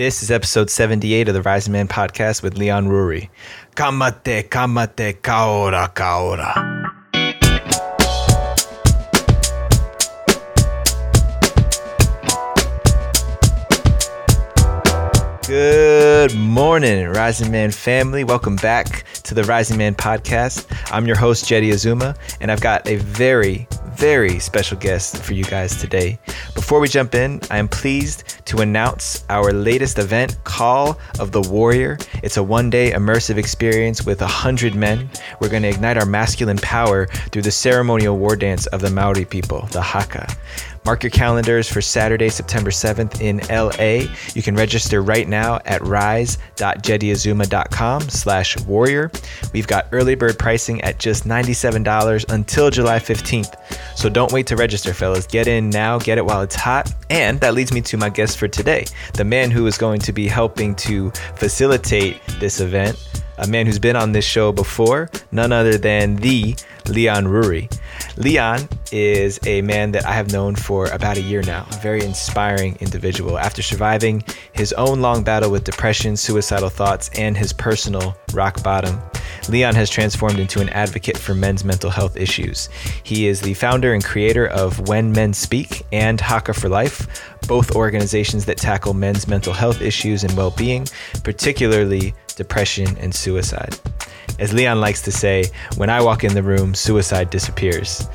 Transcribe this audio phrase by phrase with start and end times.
[0.00, 3.28] This is episode 78 of the Rising Man podcast with Leon Ruri.
[3.76, 6.79] Kamate, kamate, kaora, kaora.
[16.20, 18.24] Good morning, Rising Man family.
[18.24, 20.66] Welcome back to the Rising Man podcast.
[20.92, 25.44] I'm your host, Jetty Azuma, and I've got a very, very special guest for you
[25.44, 26.18] guys today.
[26.54, 31.40] Before we jump in, I am pleased to announce our latest event, Call of the
[31.40, 31.96] Warrior.
[32.22, 35.08] It's a one day immersive experience with 100 men.
[35.40, 39.24] We're going to ignite our masculine power through the ceremonial war dance of the Maori
[39.24, 40.28] people, the Haka.
[40.84, 44.12] Mark your calendars for Saturday, September 7th in LA.
[44.34, 49.10] You can register right now at rise.jettyazuma.com slash warrior.
[49.52, 53.56] We've got early bird pricing at just $97 until July 15th.
[53.96, 55.26] So don't wait to register, fellas.
[55.26, 56.90] Get in now, get it while it's hot.
[57.10, 60.12] And that leads me to my guest for today, the man who is going to
[60.12, 62.96] be helping to facilitate this event,
[63.38, 66.56] a man who's been on this show before, none other than the
[66.88, 67.70] Leon Ruri.
[68.16, 72.04] Leon is a man that I have known for about a year now, a very
[72.04, 73.38] inspiring individual.
[73.38, 79.00] After surviving his own long battle with depression, suicidal thoughts, and his personal rock bottom,
[79.48, 82.68] Leon has transformed into an advocate for men's mental health issues.
[83.02, 87.74] He is the founder and creator of When Men Speak and Haka for Life, both
[87.74, 90.86] organizations that tackle men's mental health issues and well being,
[91.24, 93.78] particularly depression and suicide.
[94.40, 95.44] As Leon likes to say,
[95.76, 98.08] when I walk in the room, suicide disappears.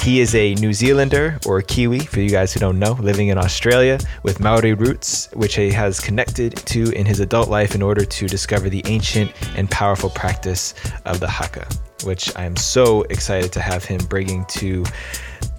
[0.00, 3.36] He is a New Zealander or Kiwi, for you guys who don't know, living in
[3.36, 8.04] Australia with Maori roots, which he has connected to in his adult life in order
[8.04, 11.66] to discover the ancient and powerful practice of the Haka,
[12.04, 14.84] which I am so excited to have him bringing to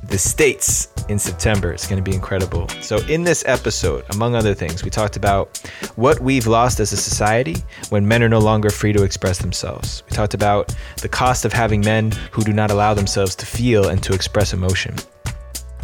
[0.03, 1.71] the States in September.
[1.71, 2.67] It's going to be incredible.
[2.81, 5.57] So, in this episode, among other things, we talked about
[5.95, 7.57] what we've lost as a society
[7.89, 10.03] when men are no longer free to express themselves.
[10.09, 13.89] We talked about the cost of having men who do not allow themselves to feel
[13.89, 14.95] and to express emotion.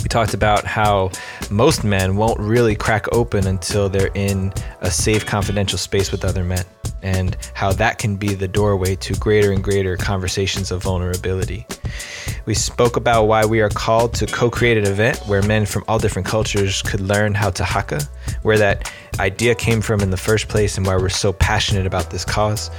[0.01, 1.11] We talked about how
[1.49, 6.44] most men won't really crack open until they're in a safe, confidential space with other
[6.44, 6.63] men,
[7.01, 11.65] and how that can be the doorway to greater and greater conversations of vulnerability.
[12.45, 15.83] We spoke about why we are called to co create an event where men from
[15.88, 18.01] all different cultures could learn how to haka,
[18.41, 22.09] where that idea came from in the first place, and why we're so passionate about
[22.09, 22.69] this cause.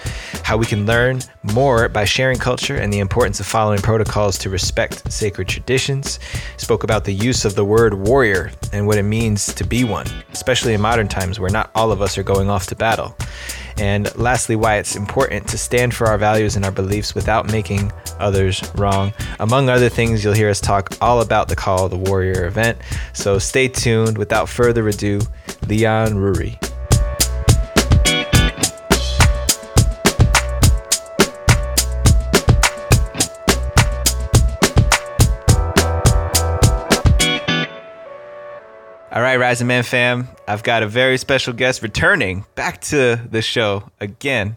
[0.43, 1.21] How we can learn
[1.55, 6.19] more by sharing culture and the importance of following protocols to respect sacred traditions.
[6.57, 10.07] Spoke about the use of the word warrior and what it means to be one,
[10.33, 13.17] especially in modern times where not all of us are going off to battle.
[13.79, 17.91] And lastly, why it's important to stand for our values and our beliefs without making
[18.19, 19.15] others wrong.
[19.39, 22.77] Among other things, you'll hear us talk all about the Call of the Warrior event.
[23.15, 24.19] So stay tuned.
[24.19, 25.21] Without further ado,
[25.67, 26.57] Leon Ruri.
[39.13, 43.43] All right, Rising Man fam, I've got a very special guest returning back to the
[43.43, 44.57] show again.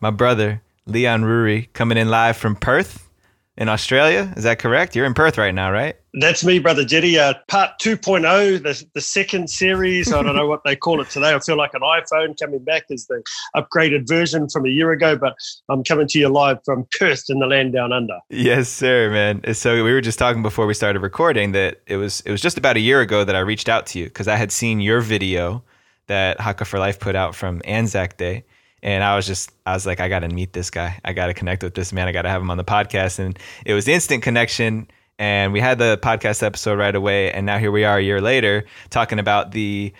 [0.00, 3.10] My brother, Leon Ruri, coming in live from Perth
[3.58, 4.32] in Australia.
[4.36, 4.96] Is that correct?
[4.96, 5.99] You're in Perth right now, right?
[6.14, 7.18] That's me, brother Jetty.
[7.18, 10.12] Uh, part 2.0, the, the second series.
[10.12, 11.34] I don't know what they call it today.
[11.34, 13.22] I feel like an iPhone coming back as the
[13.54, 15.36] upgraded version from a year ago, but
[15.68, 18.18] I'm coming to you live from Perth in the land down under.
[18.28, 19.54] Yes, sir, man.
[19.54, 22.58] So we were just talking before we started recording that it was it was just
[22.58, 25.00] about a year ago that I reached out to you because I had seen your
[25.00, 25.62] video
[26.08, 28.44] that Haka for Life put out from Anzac Day.
[28.82, 30.98] And I was just, I was like, I got to meet this guy.
[31.04, 32.08] I got to connect with this man.
[32.08, 33.18] I got to have him on the podcast.
[33.18, 34.88] And it was instant connection
[35.20, 38.20] and we had the podcast episode right away and now here we are a year
[38.20, 39.92] later talking about the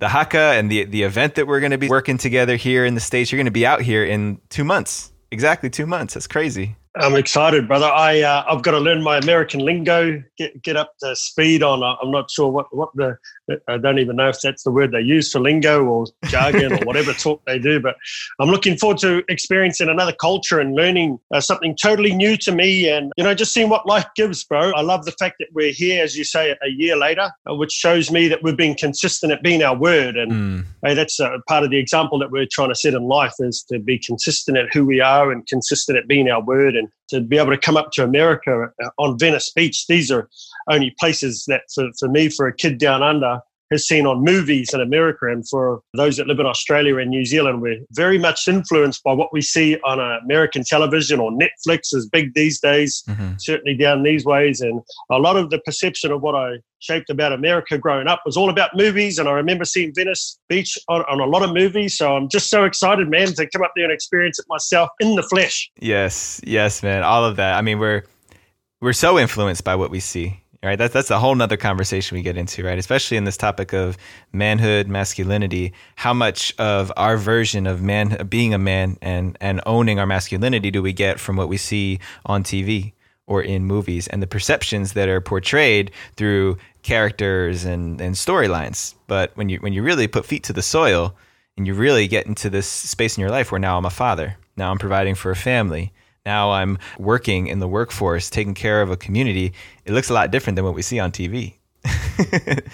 [0.00, 2.94] the haka and the the event that we're going to be working together here in
[2.94, 6.26] the states you're going to be out here in 2 months exactly 2 months that's
[6.26, 7.86] crazy I'm excited, brother.
[7.86, 11.82] I uh, I've got to learn my American lingo, get get up to speed on.
[11.82, 13.18] I'm not sure what what the
[13.68, 16.78] I don't even know if that's the word they use for lingo or jargon or
[16.84, 17.80] whatever talk they do.
[17.80, 17.96] But
[18.40, 22.88] I'm looking forward to experiencing another culture and learning uh, something totally new to me,
[22.88, 24.72] and you know, just seeing what life gives, bro.
[24.72, 27.72] I love the fact that we're here, as you say, a year later, uh, which
[27.72, 30.64] shows me that we've been consistent at being our word, and mm.
[30.84, 31.18] hey, that's
[31.48, 34.56] part of the example that we're trying to set in life is to be consistent
[34.56, 37.58] at who we are and consistent at being our word and to be able to
[37.58, 39.86] come up to America uh, on Venice Beach.
[39.86, 40.28] These are
[40.68, 43.40] only places that, for, for me, for a kid down under,
[43.70, 45.26] has seen on movies in America.
[45.26, 49.12] And for those that live in Australia and New Zealand, we're very much influenced by
[49.12, 53.32] what we see on American television or Netflix is big these days, mm-hmm.
[53.38, 54.60] certainly down these ways.
[54.60, 54.80] And
[55.10, 58.50] a lot of the perception of what I shaped about America growing up was all
[58.50, 59.18] about movies.
[59.18, 61.96] And I remember seeing Venice Beach on, on a lot of movies.
[61.96, 65.16] So I'm just so excited, man, to come up there and experience it myself in
[65.16, 65.70] the flesh.
[65.80, 67.02] Yes, yes, man.
[67.02, 67.54] All of that.
[67.56, 68.04] I mean, we're
[68.80, 70.78] we're so influenced by what we see right?
[70.78, 72.78] That's that's a whole nother conversation we get into, right?
[72.78, 73.96] Especially in this topic of
[74.32, 75.72] manhood, masculinity.
[75.96, 80.70] How much of our version of man being a man and and owning our masculinity
[80.70, 82.92] do we get from what we see on TV
[83.26, 88.94] or in movies and the perceptions that are portrayed through characters and and storylines?
[89.06, 91.14] But when you when you really put feet to the soil
[91.56, 94.36] and you really get into this space in your life where now I'm a father,
[94.56, 95.92] now I'm providing for a family
[96.26, 99.52] now I'm working in the workforce, taking care of a community.
[99.84, 101.54] It looks a lot different than what we see on TV.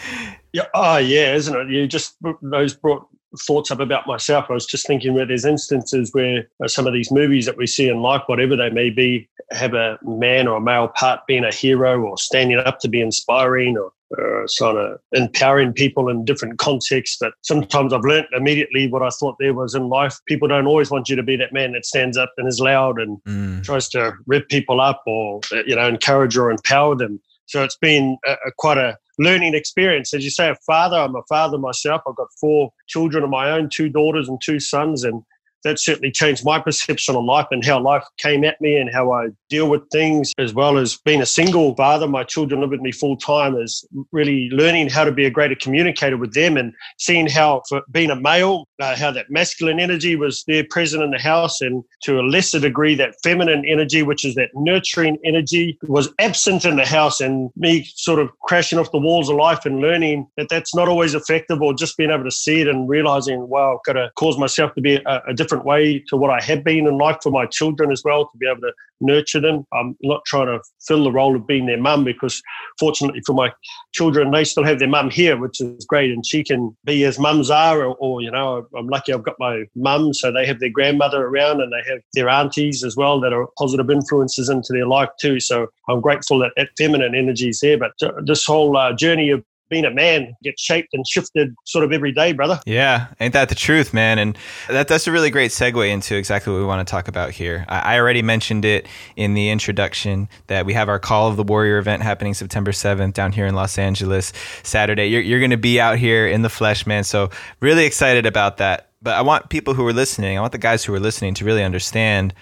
[0.52, 1.68] yeah, oh yeah, isn't it?
[1.68, 3.06] You just those brought
[3.38, 4.46] thoughts up about myself.
[4.48, 7.66] I was just thinking where there's instances where uh, some of these movies that we
[7.66, 11.44] see in life, whatever they may be, have a man or a male part being
[11.44, 16.24] a hero or standing up to be inspiring or uh, sort of empowering people in
[16.24, 17.16] different contexts.
[17.20, 20.18] But sometimes I've learned immediately what I thought there was in life.
[20.26, 23.00] People don't always want you to be that man that stands up and is loud
[23.00, 23.64] and mm.
[23.64, 27.20] tries to rip people up or you know encourage or empower them.
[27.46, 30.14] So it's been a, a, quite a learning experience.
[30.14, 30.96] As you say, a father.
[30.96, 32.02] I'm a father myself.
[32.08, 35.22] I've got four children of my own, two daughters and two sons, and
[35.64, 39.12] that certainly changed my perception on life and how life came at me and how
[39.12, 42.06] I deal with things, as well as being a single father.
[42.06, 45.54] My children live with me full time, is really learning how to be a greater
[45.54, 50.16] communicator with them and seeing how, for being a male, uh, how that masculine energy
[50.16, 54.24] was there present in the house, and to a lesser degree, that feminine energy, which
[54.24, 57.20] is that nurturing energy, was absent in the house.
[57.20, 60.88] And me sort of crashing off the walls of life and learning that that's not
[60.88, 64.10] always effective, or just being able to see it and realizing, wow, I've got to
[64.16, 67.18] cause myself to be a, a different way to what I have been in life
[67.22, 69.66] for my children as well, to be able to nurture them.
[69.72, 72.42] I'm not trying to fill the role of being their mum because,
[72.78, 73.52] fortunately for my
[73.92, 77.18] children, they still have their mum here, which is great, and she can be as
[77.18, 77.82] mums are.
[77.82, 81.26] Or, or you know, I'm lucky I've got my mum, so they have their grandmother
[81.26, 85.10] around, and they have their aunties as well that are positive influences into their life
[85.20, 85.40] too.
[85.40, 87.78] So I'm grateful that that feminine energy is there.
[87.78, 87.92] But
[88.24, 92.12] this whole uh, journey of being a man gets shaped and shifted sort of every
[92.12, 92.60] day, brother.
[92.66, 94.18] Yeah, ain't that the truth, man?
[94.18, 94.36] And
[94.68, 97.64] that that's a really great segue into exactly what we want to talk about here.
[97.68, 98.86] I, I already mentioned it
[99.16, 103.14] in the introduction that we have our Call of the Warrior event happening September 7th
[103.14, 104.32] down here in Los Angeles,
[104.62, 105.06] Saturday.
[105.06, 107.04] You're, you're going to be out here in the flesh, man.
[107.04, 107.30] So
[107.60, 108.90] really excited about that.
[109.00, 111.44] But I want people who are listening, I want the guys who are listening to
[111.44, 112.34] really understand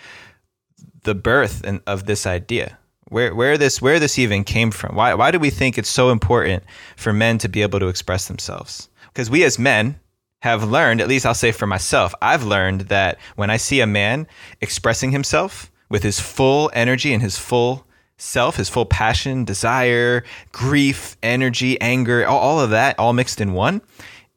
[1.05, 2.78] the birth of this idea
[3.09, 4.95] where where this where this even came from.
[4.95, 6.65] Why why do we think it's so important
[6.97, 8.89] for men to be able to express themselves?
[9.13, 9.99] Because we as men
[10.43, 13.87] have learned, at least I'll say for myself, I've learned that when I see a
[13.87, 14.27] man
[14.61, 17.87] expressing himself with his full energy and his full
[18.19, 23.53] self, his full passion, desire, grief, energy, anger, all, all of that all mixed in
[23.53, 23.81] one,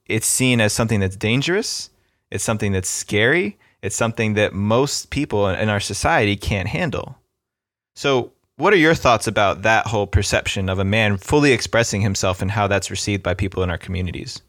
[0.05, 1.89] it's seen as something that's dangerous.
[2.31, 3.57] It's something that's scary.
[3.81, 7.17] It's something that most people in our society can't handle.
[7.95, 8.31] So,
[8.61, 12.51] what are your thoughts about that whole perception of a man fully expressing himself and
[12.51, 14.41] how that's received by people in our communities?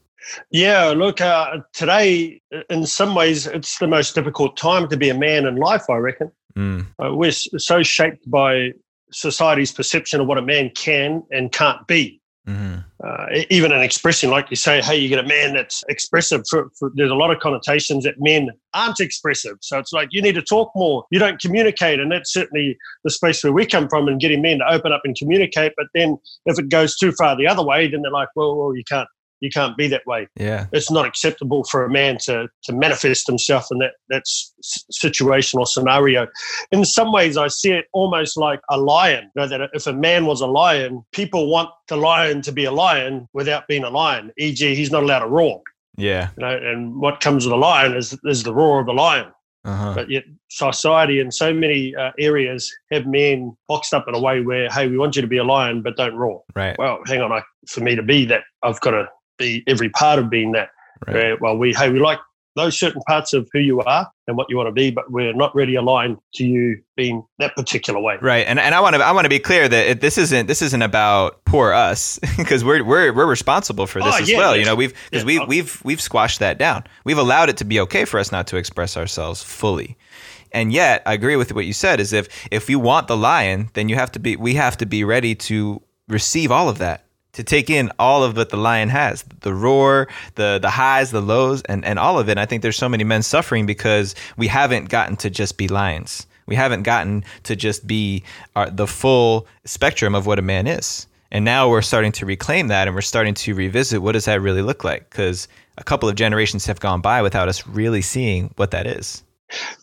[0.51, 2.39] Yeah, look, uh, today,
[2.69, 5.95] in some ways, it's the most difficult time to be a man in life, I
[5.95, 6.31] reckon.
[6.55, 6.85] Mm.
[7.03, 8.71] Uh, we're so shaped by
[9.11, 12.21] society's perception of what a man can and can't be.
[12.47, 12.79] Mm-hmm.
[13.01, 16.43] Uh, even in expressing, like you say, hey, you get a man that's expressive.
[16.49, 19.57] For, for, there's a lot of connotations that men aren't expressive.
[19.61, 21.05] So it's like you need to talk more.
[21.09, 24.59] You don't communicate, and that's certainly the space where we come from, and getting men
[24.59, 25.73] to open up and communicate.
[25.77, 28.75] But then if it goes too far the other way, then they're like, well, well,
[28.75, 29.07] you can't
[29.43, 30.27] you can't be that way.
[30.37, 34.23] Yeah, it's not acceptable for a man to to manifest himself in that that
[34.89, 36.27] situation or scenario.
[36.71, 39.29] In some ways, I see it almost like a lion.
[39.35, 42.63] You know, that if a man was a lion, people want the lion to be
[42.63, 44.31] a lion without being a lion.
[44.37, 45.61] E.g., he's not allowed to roar.
[45.97, 48.93] Yeah, you know, and what comes with a lion is is the roar of the
[48.93, 49.27] lion.
[49.65, 49.93] Uh-huh.
[49.95, 54.41] But yet, society in so many uh, areas have men boxed up in a way
[54.41, 56.43] where, hey, we want you to be a lion, but don't roar.
[56.53, 56.75] Right.
[56.77, 60.19] Well, hang on, I, for me to be that, I've got to be every part
[60.19, 60.69] of being that.
[61.07, 61.39] Right.
[61.41, 62.19] well, we hey, we like
[62.55, 65.33] those certain parts of who you are and what you want to be, but we're
[65.33, 68.17] not really aligned to you being that particular way.
[68.21, 68.45] Right.
[68.47, 70.61] And and I want to I want to be clear that it, this isn't this
[70.61, 74.55] isn't about poor us because we're we're we're responsible for this oh, as yeah, well.
[74.55, 75.25] You know, we've because yeah.
[75.25, 75.45] we oh.
[75.45, 76.83] we've we've squashed that down.
[77.03, 79.97] We've allowed it to be okay for us not to express ourselves fully.
[80.51, 83.69] And yet, I agree with what you said is if if you want the lion,
[83.73, 87.02] then you have to be we have to be ready to receive all of that
[87.33, 91.21] to take in all of what the lion has the roar the the highs the
[91.21, 92.31] lows and and all of it.
[92.31, 95.67] And i think there's so many men suffering because we haven't gotten to just be
[95.67, 96.27] lions.
[96.45, 98.23] We haven't gotten to just be
[98.55, 101.07] our, the full spectrum of what a man is.
[101.31, 104.41] And now we're starting to reclaim that and we're starting to revisit what does that
[104.41, 105.09] really look like?
[105.09, 105.47] Because
[105.77, 109.23] a couple of generations have gone by without us really seeing what that is.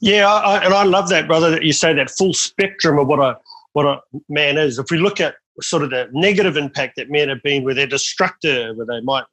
[0.00, 3.20] Yeah I, and i love that brother that you say that full spectrum of what
[3.20, 3.38] a
[3.72, 4.78] what a man is.
[4.78, 7.86] If we look at sort of the negative impact that men have been where they're
[7.86, 9.24] destructive, where they might,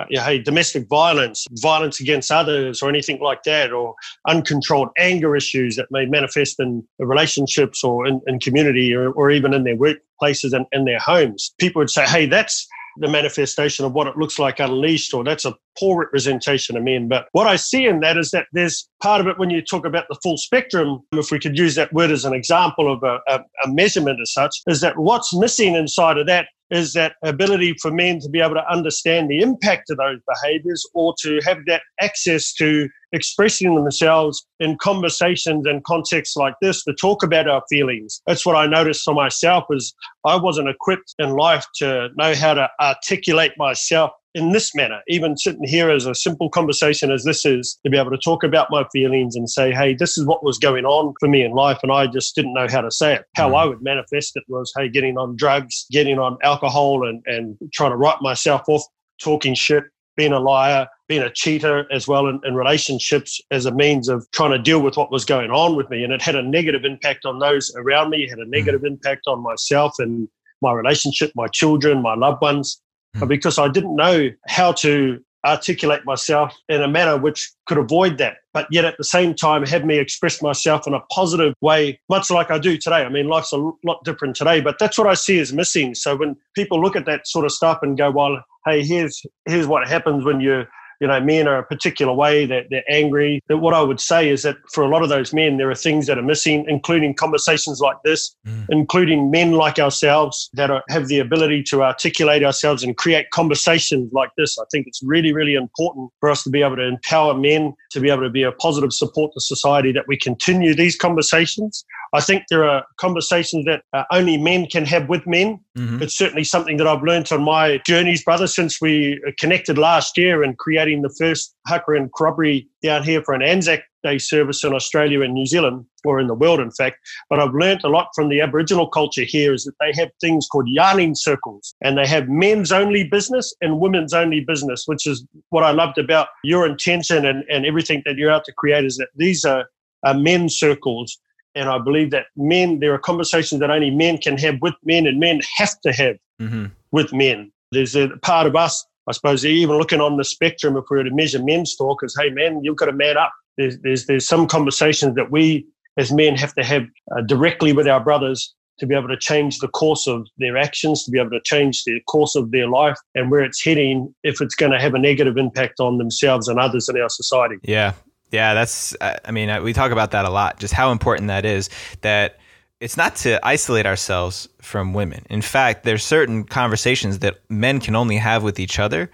[0.00, 3.94] uh, you know, hey, domestic violence, violence against others, or anything like that, or
[4.28, 9.52] uncontrolled anger issues that may manifest in relationships or in, in community or, or even
[9.52, 11.54] in their workplaces and in their homes.
[11.58, 12.66] People would say, hey, that's
[12.98, 17.08] the manifestation of what it looks like unleashed, or that's a poor representation of men.
[17.08, 19.86] But what I see in that is that there's part of it when you talk
[19.86, 23.20] about the full spectrum, if we could use that word as an example of a,
[23.28, 27.74] a, a measurement as such, is that what's missing inside of that is that ability
[27.80, 31.58] for men to be able to understand the impact of those behaviors or to have
[31.66, 37.62] that access to expressing themselves in conversations and contexts like this to talk about our
[37.68, 38.22] feelings.
[38.26, 42.54] That's what I noticed for myself is I wasn't equipped in life to know how
[42.54, 47.44] to articulate myself in this manner, even sitting here as a simple conversation as this
[47.44, 50.44] is, to be able to talk about my feelings and say, hey, this is what
[50.44, 51.78] was going on for me in life.
[51.82, 53.24] And I just didn't know how to say it.
[53.36, 53.58] How mm.
[53.58, 57.90] I would manifest it was, hey, getting on drugs, getting on alcohol, and, and trying
[57.90, 58.82] to write myself off,
[59.20, 59.84] talking shit,
[60.16, 64.26] being a liar, being a cheater as well in, in, relationships as a means of
[64.32, 66.04] trying to deal with what was going on with me.
[66.04, 68.50] And it had a negative impact on those around me, it had a mm.
[68.50, 70.28] negative impact on myself and
[70.62, 72.80] my relationship, my children, my loved ones
[73.16, 73.28] mm.
[73.28, 78.36] because I didn't know how to articulate myself in a manner which could avoid that,
[78.54, 82.30] but yet at the same time have me express myself in a positive way, much
[82.30, 83.04] like I do today.
[83.04, 85.94] I mean, life's a lot different today, but that's what I see as missing.
[85.94, 89.66] So when people look at that sort of stuff and go, well, hey, here's here's
[89.66, 90.64] what happens when you
[91.02, 93.42] you know, men are a particular way, that they're, they're angry.
[93.48, 95.74] That what I would say is that for a lot of those men, there are
[95.74, 98.66] things that are missing, including conversations like this, mm.
[98.68, 104.12] including men like ourselves that are, have the ability to articulate ourselves and create conversations
[104.12, 104.56] like this.
[104.58, 108.00] I think it's really, really important for us to be able to empower men to
[108.00, 111.84] be able to be a positive support to society that we continue these conversations.
[112.14, 115.58] I think there are conversations that uh, only men can have with men.
[115.78, 116.02] Mm-hmm.
[116.02, 120.42] It's certainly something that I've learned on my journeys, brother, since we connected last year
[120.42, 124.74] and creating the first haka and corroboree down here for an Anzac Day service in
[124.74, 126.96] Australia and New Zealand, or in the world, in fact.
[127.30, 130.48] But I've learned a lot from the Aboriginal culture here is that they have things
[130.50, 135.24] called yarning circles, and they have men's only business and women's only business, which is
[135.50, 138.96] what I loved about your intention and, and everything that you're out to create is
[138.96, 139.66] that these are,
[140.04, 141.18] are men's circles
[141.54, 145.06] and I believe that men, there are conversations that only men can have with men
[145.06, 146.66] and men have to have mm-hmm.
[146.90, 147.52] with men.
[147.70, 151.04] There's a part of us, I suppose, even looking on the spectrum, if we were
[151.04, 153.32] to measure men's talk, is hey, man, you've got to man up.
[153.56, 155.66] There's, there's, there's some conversations that we
[155.98, 159.58] as men have to have uh, directly with our brothers to be able to change
[159.58, 162.96] the course of their actions, to be able to change the course of their life
[163.14, 166.58] and where it's heading if it's going to have a negative impact on themselves and
[166.58, 167.56] others in our society.
[167.62, 167.92] Yeah,
[168.32, 171.68] yeah, that's, I mean, we talk about that a lot, just how important that is.
[172.00, 172.40] That
[172.80, 175.24] it's not to isolate ourselves from women.
[175.30, 179.10] In fact, there's certain conversations that men can only have with each other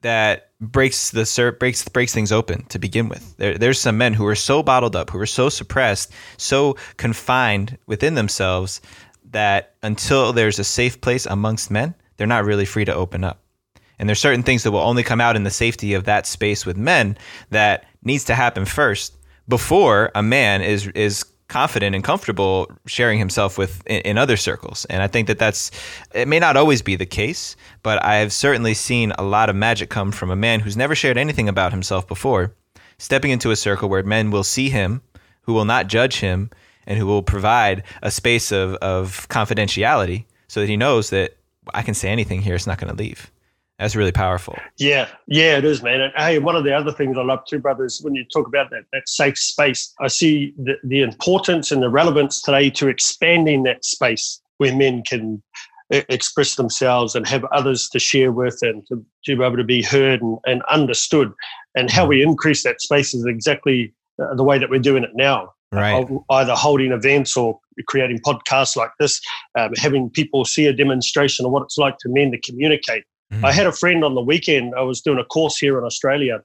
[0.00, 3.36] that breaks the breaks breaks things open to begin with.
[3.36, 7.78] There, there's some men who are so bottled up, who are so suppressed, so confined
[7.86, 8.80] within themselves
[9.30, 13.43] that until there's a safe place amongst men, they're not really free to open up.
[13.98, 16.66] And there's certain things that will only come out in the safety of that space
[16.66, 17.16] with men
[17.50, 19.16] that needs to happen first
[19.48, 24.86] before a man is is confident and comfortable sharing himself with in, in, other circles.
[24.86, 25.70] And I think that that's
[26.14, 29.56] it may not always be the case, but I have certainly seen a lot of
[29.56, 32.54] magic come from a man who's never shared anything about himself before,
[32.98, 35.02] stepping into a circle where men will see him,
[35.42, 36.50] who will not judge him,
[36.86, 41.36] and who will provide a space of of confidentiality so that he knows that
[41.72, 43.30] I can say anything here, it's not going to leave.
[43.78, 44.56] That's really powerful.
[44.78, 46.00] Yeah, yeah, it is, man.
[46.00, 48.70] And hey, one of the other things I love too, brothers, when you talk about
[48.70, 53.64] that that safe space, I see the, the importance and the relevance today to expanding
[53.64, 55.42] that space where men can
[55.90, 59.82] express themselves and have others to share with and to, to be able to be
[59.82, 61.32] heard and, and understood.
[61.74, 65.10] And how we increase that space is exactly uh, the way that we're doing it
[65.14, 65.50] now.
[65.72, 66.06] Right.
[66.30, 69.20] either holding events or creating podcasts like this,
[69.58, 73.02] um, having people see a demonstration of what it's like to men to communicate
[73.34, 73.44] Mm-hmm.
[73.44, 74.74] I had a friend on the weekend.
[74.76, 76.42] I was doing a course here in Australia,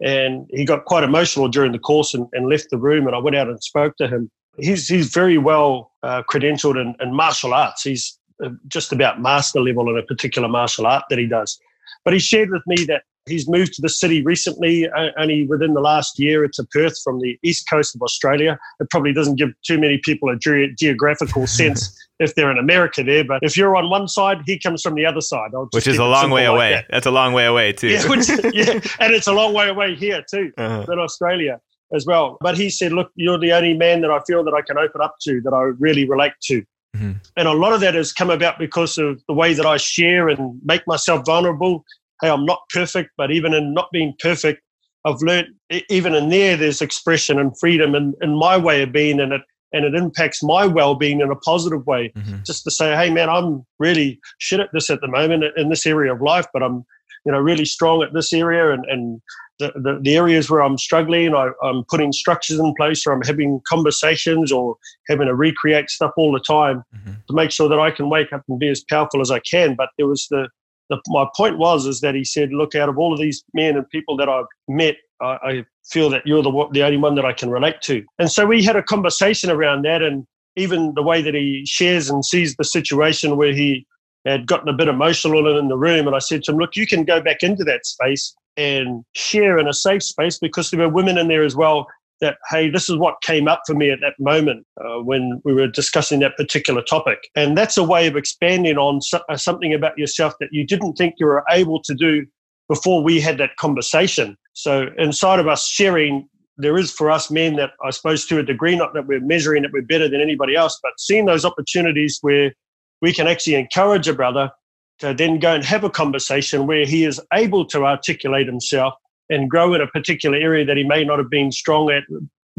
[0.00, 3.06] and he got quite emotional during the course and, and left the room.
[3.06, 4.30] And I went out and spoke to him.
[4.58, 7.82] He's he's very well uh, credentialed in, in, martial arts.
[7.82, 11.58] He's uh, just about master level in a particular martial art that he does.
[12.04, 15.80] But he shared with me that he's moved to the city recently, only within the
[15.80, 16.44] last year.
[16.44, 18.58] It's a Perth from the east coast of Australia.
[18.80, 23.02] It probably doesn't give too many people a ge- geographical sense if they're in America
[23.02, 23.24] there.
[23.24, 25.50] But if you're on one side, he comes from the other side.
[25.72, 26.72] Which is a long way like away.
[26.72, 26.86] That.
[26.90, 27.88] That's a long way away too.
[27.88, 30.92] Yeah, which, yeah, and it's a long way away here too, uh-huh.
[30.92, 31.60] in Australia
[31.94, 32.38] as well.
[32.40, 35.00] But he said, "Look, you're the only man that I feel that I can open
[35.00, 36.62] up to, that I really relate to."
[36.96, 37.12] Mm-hmm.
[37.36, 40.28] And a lot of that has come about because of the way that I share
[40.28, 41.84] and make myself vulnerable
[42.22, 44.62] hey, I'm not perfect, but even in not being perfect,
[45.04, 45.48] I've learned
[45.88, 49.42] even in there, there's expression and freedom in, in my way of being, and it
[49.72, 52.10] and it impacts my well-being in a positive way.
[52.16, 52.38] Mm-hmm.
[52.46, 55.84] Just to say, hey, man, I'm really shit at this at the moment in this
[55.84, 56.84] area of life, but I'm
[57.26, 59.20] you know really strong at this area, and and
[59.58, 63.22] the, the, the areas where I'm struggling, I, I'm putting structures in place, or I'm
[63.22, 64.76] having conversations, or
[65.08, 67.12] having to recreate stuff all the time mm-hmm.
[67.12, 69.74] to make sure that I can wake up and be as powerful as I can.
[69.74, 70.48] But there was the
[70.88, 73.76] the, my point was is that he said, look, out of all of these men
[73.76, 77.24] and people that I've met, I, I feel that you're the the only one that
[77.24, 78.04] I can relate to.
[78.18, 80.26] And so we had a conversation around that, and
[80.56, 83.86] even the way that he shares and sees the situation where he
[84.26, 86.06] had gotten a bit emotional in the room.
[86.06, 89.58] And I said to him, look, you can go back into that space and share
[89.58, 91.86] in a safe space because there were women in there as well
[92.20, 95.52] that, hey, this is what came up for me at that moment uh, when we
[95.52, 97.28] were discussing that particular topic.
[97.36, 100.94] And that's a way of expanding on so, uh, something about yourself that you didn't
[100.94, 102.26] think you were able to do
[102.68, 104.36] before we had that conversation.
[104.52, 108.42] So, inside of us sharing, there is for us men that I suppose to a
[108.42, 112.18] degree, not that we're measuring that we're better than anybody else, but seeing those opportunities
[112.20, 112.52] where
[113.00, 114.50] we can actually encourage a brother
[114.98, 118.94] to then go and have a conversation where he is able to articulate himself
[119.30, 122.04] and grow in a particular area that he may not have been strong at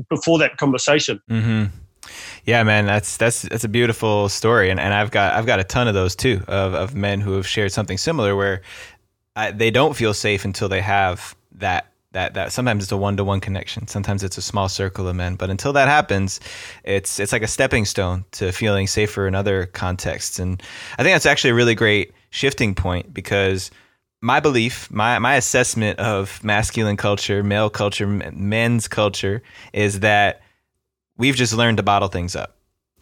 [0.09, 1.21] before that conversation.
[1.29, 1.65] Mm-hmm.
[2.45, 5.63] Yeah, man, that's that's that's a beautiful story, and, and I've got I've got a
[5.63, 8.61] ton of those too of of men who have shared something similar where
[9.35, 13.17] I, they don't feel safe until they have that that that sometimes it's a one
[13.17, 16.39] to one connection, sometimes it's a small circle of men, but until that happens,
[16.83, 20.63] it's it's like a stepping stone to feeling safer in other contexts, and
[20.97, 23.69] I think that's actually a really great shifting point because
[24.21, 29.41] my belief, my my assessment of masculine culture, male culture, men's culture
[29.73, 30.41] is that
[31.17, 32.55] we've just learned to bottle things up.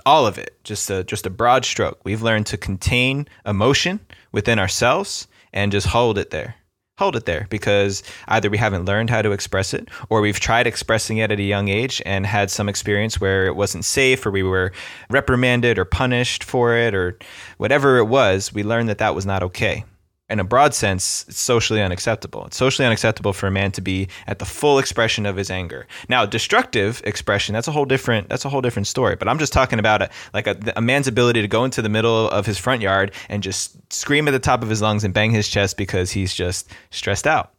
[0.06, 1.99] All of it, just a just a broad stroke.
[2.03, 3.99] We've learned to contain emotion
[4.32, 6.56] within ourselves and just hold it there.
[6.99, 10.65] Hold it there because either we haven't learned how to express it or we've tried
[10.65, 14.32] expressing it at a young age and had some experience where it wasn't safe or
[14.32, 14.71] we were
[15.08, 17.19] reprimanded or punished for it or
[17.58, 19.84] whatever it was, we learned that that was not okay
[20.29, 22.45] in a broad sense, it's socially unacceptable.
[22.45, 25.87] It's socially unacceptable for a man to be at the full expression of his anger.
[26.09, 29.15] Now, destructive expression, that's a whole different that's a whole different story.
[29.15, 31.89] But I'm just talking about a, like a, a man's ability to go into the
[31.89, 35.13] middle of his front yard and just scream at the top of his lungs and
[35.13, 37.53] bang his chest because he's just stressed out.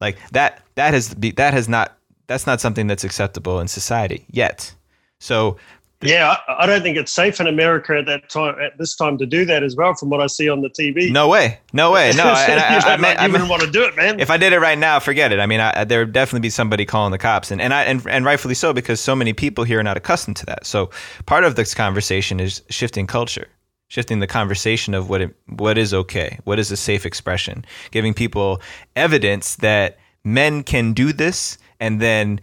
[0.00, 1.96] Like that that has that has not
[2.26, 4.74] that's not something that's acceptable in society yet.
[5.18, 5.56] So
[6.02, 9.26] yeah, I, don't think it's safe in America at that time, at this time, to
[9.26, 9.94] do that as well.
[9.94, 11.10] From what I see on the TV.
[11.10, 12.24] No way, no way, no.
[12.26, 14.20] I, I, I, I, even want to do it, man.
[14.20, 15.40] If I did it right now, forget it.
[15.40, 18.24] I mean, there would definitely be somebody calling the cops, and and I and, and
[18.24, 20.66] rightfully so because so many people here are not accustomed to that.
[20.66, 20.90] So
[21.26, 23.48] part of this conversation is shifting culture
[23.92, 28.14] shifting the conversation of what it, what is okay, what is a safe expression, giving
[28.14, 28.58] people
[28.96, 32.40] evidence that men can do this and then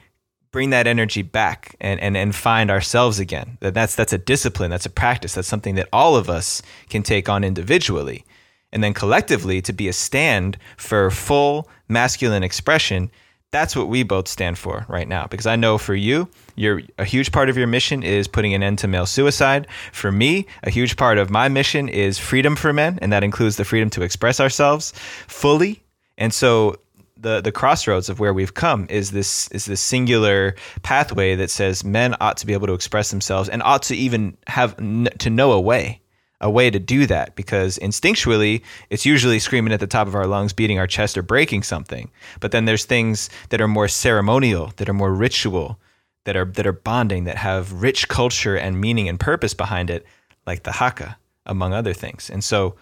[0.51, 3.57] bring that energy back and, and, and find ourselves again.
[3.61, 7.03] That that's that's a discipline, that's a practice, that's something that all of us can
[7.03, 8.25] take on individually.
[8.71, 13.09] And then collectively to be a stand for full masculine expression,
[13.51, 15.25] that's what we both stand for right now.
[15.25, 18.61] Because I know for you, you're a huge part of your mission is putting an
[18.61, 19.67] end to male suicide.
[19.91, 23.57] For me, a huge part of my mission is freedom for men, and that includes
[23.57, 24.93] the freedom to express ourselves
[25.27, 25.81] fully.
[26.17, 26.75] And so
[27.19, 31.83] the the crossroads of where we've come is this is this singular pathway that says
[31.83, 35.51] men ought to be able to express themselves and ought to even have to know
[35.51, 36.01] a way
[36.41, 40.27] a way to do that because instinctually it's usually screaming at the top of our
[40.27, 42.09] lungs beating our chest or breaking something.
[42.39, 45.79] But then there's things that are more ceremonial that are more ritual
[46.25, 50.05] that are that are bonding that have rich culture and meaning and purpose behind it
[50.45, 52.29] like the haka among other things.
[52.29, 52.75] And so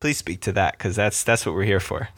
[0.00, 2.08] please speak to that because that's that's what we're here for.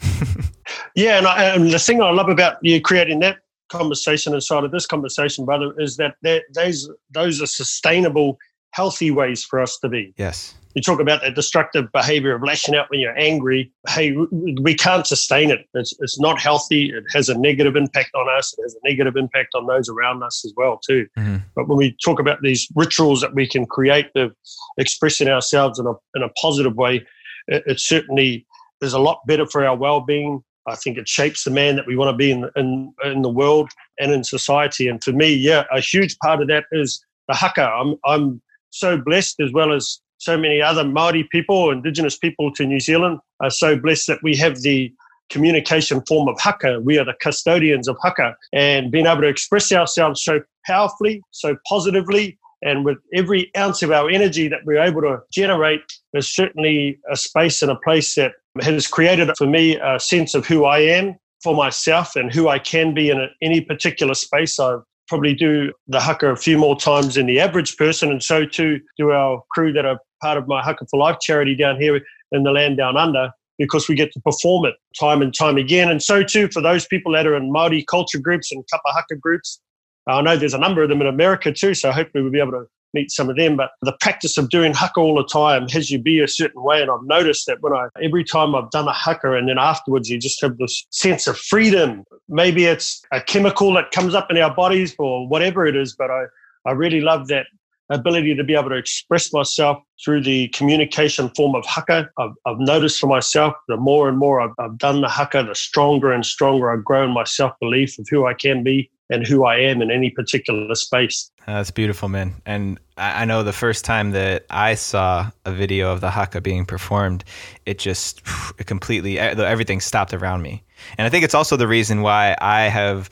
[0.95, 3.39] yeah, and, I, and, the thing I love about you creating that
[3.69, 6.15] conversation inside of this conversation, brother, is that
[6.53, 8.37] those those are sustainable,
[8.71, 10.13] healthy ways for us to be.
[10.17, 10.53] Yes.
[10.75, 13.71] you talk about that destructive behavior of lashing out when you're angry.
[13.87, 15.67] Hey, we can't sustain it.
[15.73, 16.91] It's, it's not healthy.
[16.91, 18.53] It has a negative impact on us.
[18.57, 21.07] It has a negative impact on those around us as well too.
[21.17, 21.37] Mm-hmm.
[21.55, 24.35] But when we talk about these rituals that we can create of
[24.77, 27.05] expressing ourselves in a in a positive way,
[27.51, 28.45] it, it certainly
[28.81, 30.43] is a lot better for our well-being.
[30.67, 33.29] I think it shapes the man that we want to be in, in in the
[33.29, 34.87] world and in society.
[34.87, 37.67] And for me, yeah, a huge part of that is the haka.
[37.67, 42.65] I'm I'm so blessed as well as so many other Maori people, Indigenous people to
[42.65, 44.93] New Zealand are so blessed that we have the
[45.31, 46.79] communication form of haka.
[46.79, 51.57] We are the custodians of haka, and being able to express ourselves so powerfully, so
[51.67, 55.81] positively, and with every ounce of our energy that we're able to generate
[56.13, 60.45] there's certainly a space and a place that has created for me a sense of
[60.45, 64.59] who I am for myself and who I can be in any particular space.
[64.59, 68.45] I've probably do the haka a few more times than the average person, and so
[68.45, 71.99] too do our crew that are part of my Haka for Life charity down here
[72.31, 75.91] in the land down under because we get to perform it time and time again.
[75.91, 79.17] And so too for those people that are in Māori culture groups and Kapa Haka
[79.17, 79.59] groups.
[80.07, 82.51] I know there's a number of them in America too, so hopefully we'll be able
[82.51, 83.55] to meet some of them.
[83.55, 86.81] But the practice of doing haka all the time has you be a certain way.
[86.81, 90.09] And I've noticed that when I every time I've done a haka and then afterwards
[90.09, 92.03] you just have this sense of freedom.
[92.27, 96.09] Maybe it's a chemical that comes up in our bodies or whatever it is, but
[96.09, 96.25] I,
[96.65, 97.47] I really love that
[97.89, 102.09] ability to be able to express myself through the communication form of haka.
[102.17, 105.55] I've, I've noticed for myself, the more and more I've, I've, done the haka, the
[105.55, 109.45] stronger and stronger I've grown my self belief of who I can be and who
[109.45, 111.29] I am in any particular space.
[111.45, 112.33] That's beautiful, man.
[112.45, 116.65] And I know the first time that I saw a video of the haka being
[116.65, 117.23] performed,
[117.65, 118.21] it just
[118.57, 120.63] it completely everything stopped around me.
[120.97, 123.09] And I think it's also the reason why I have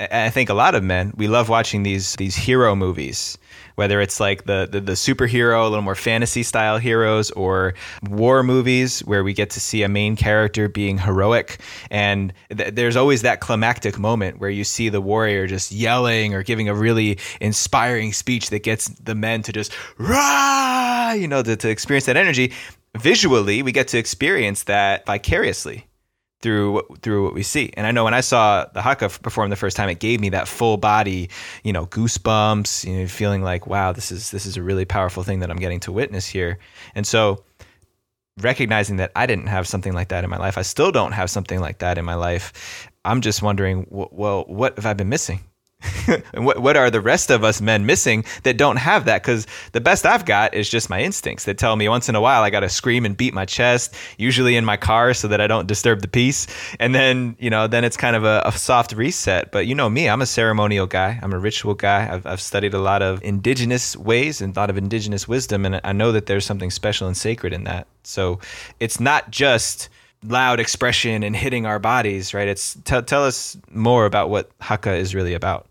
[0.00, 3.38] I think a lot of men we love watching these these hero movies
[3.78, 7.74] whether it's like the, the, the superhero, a little more fantasy style heroes, or
[8.10, 11.60] war movies where we get to see a main character being heroic.
[11.88, 16.42] And th- there's always that climactic moment where you see the warrior just yelling or
[16.42, 21.56] giving a really inspiring speech that gets the men to just rah, you know, to,
[21.56, 22.52] to experience that energy.
[22.98, 25.87] Visually, we get to experience that vicariously
[26.40, 27.70] through through what we see.
[27.74, 30.30] And I know when I saw the Haka perform the first time, it gave me
[30.30, 31.30] that full body,
[31.64, 35.22] you know, goosebumps, you know, feeling like, wow, this is this is a really powerful
[35.22, 36.58] thing that I'm getting to witness here.
[36.94, 37.44] And so
[38.40, 41.30] recognizing that I didn't have something like that in my life, I still don't have
[41.30, 42.88] something like that in my life.
[43.04, 45.40] I'm just wondering, well, what have I been missing?
[46.32, 49.22] and what what are the rest of us men missing that don't have that?
[49.22, 52.20] Because the best I've got is just my instincts that tell me once in a
[52.20, 55.40] while I got to scream and beat my chest, usually in my car so that
[55.40, 56.48] I don't disturb the peace.
[56.80, 59.52] And then you know then it's kind of a, a soft reset.
[59.52, 61.18] But you know me, I'm a ceremonial guy.
[61.22, 62.12] I'm a ritual guy.
[62.12, 65.80] I've I've studied a lot of indigenous ways and a lot of indigenous wisdom, and
[65.84, 67.86] I know that there's something special and sacred in that.
[68.02, 68.40] So
[68.80, 69.88] it's not just
[70.24, 72.48] loud expression and hitting our bodies, right?
[72.48, 75.66] It's t- tell us more about what haka is really about.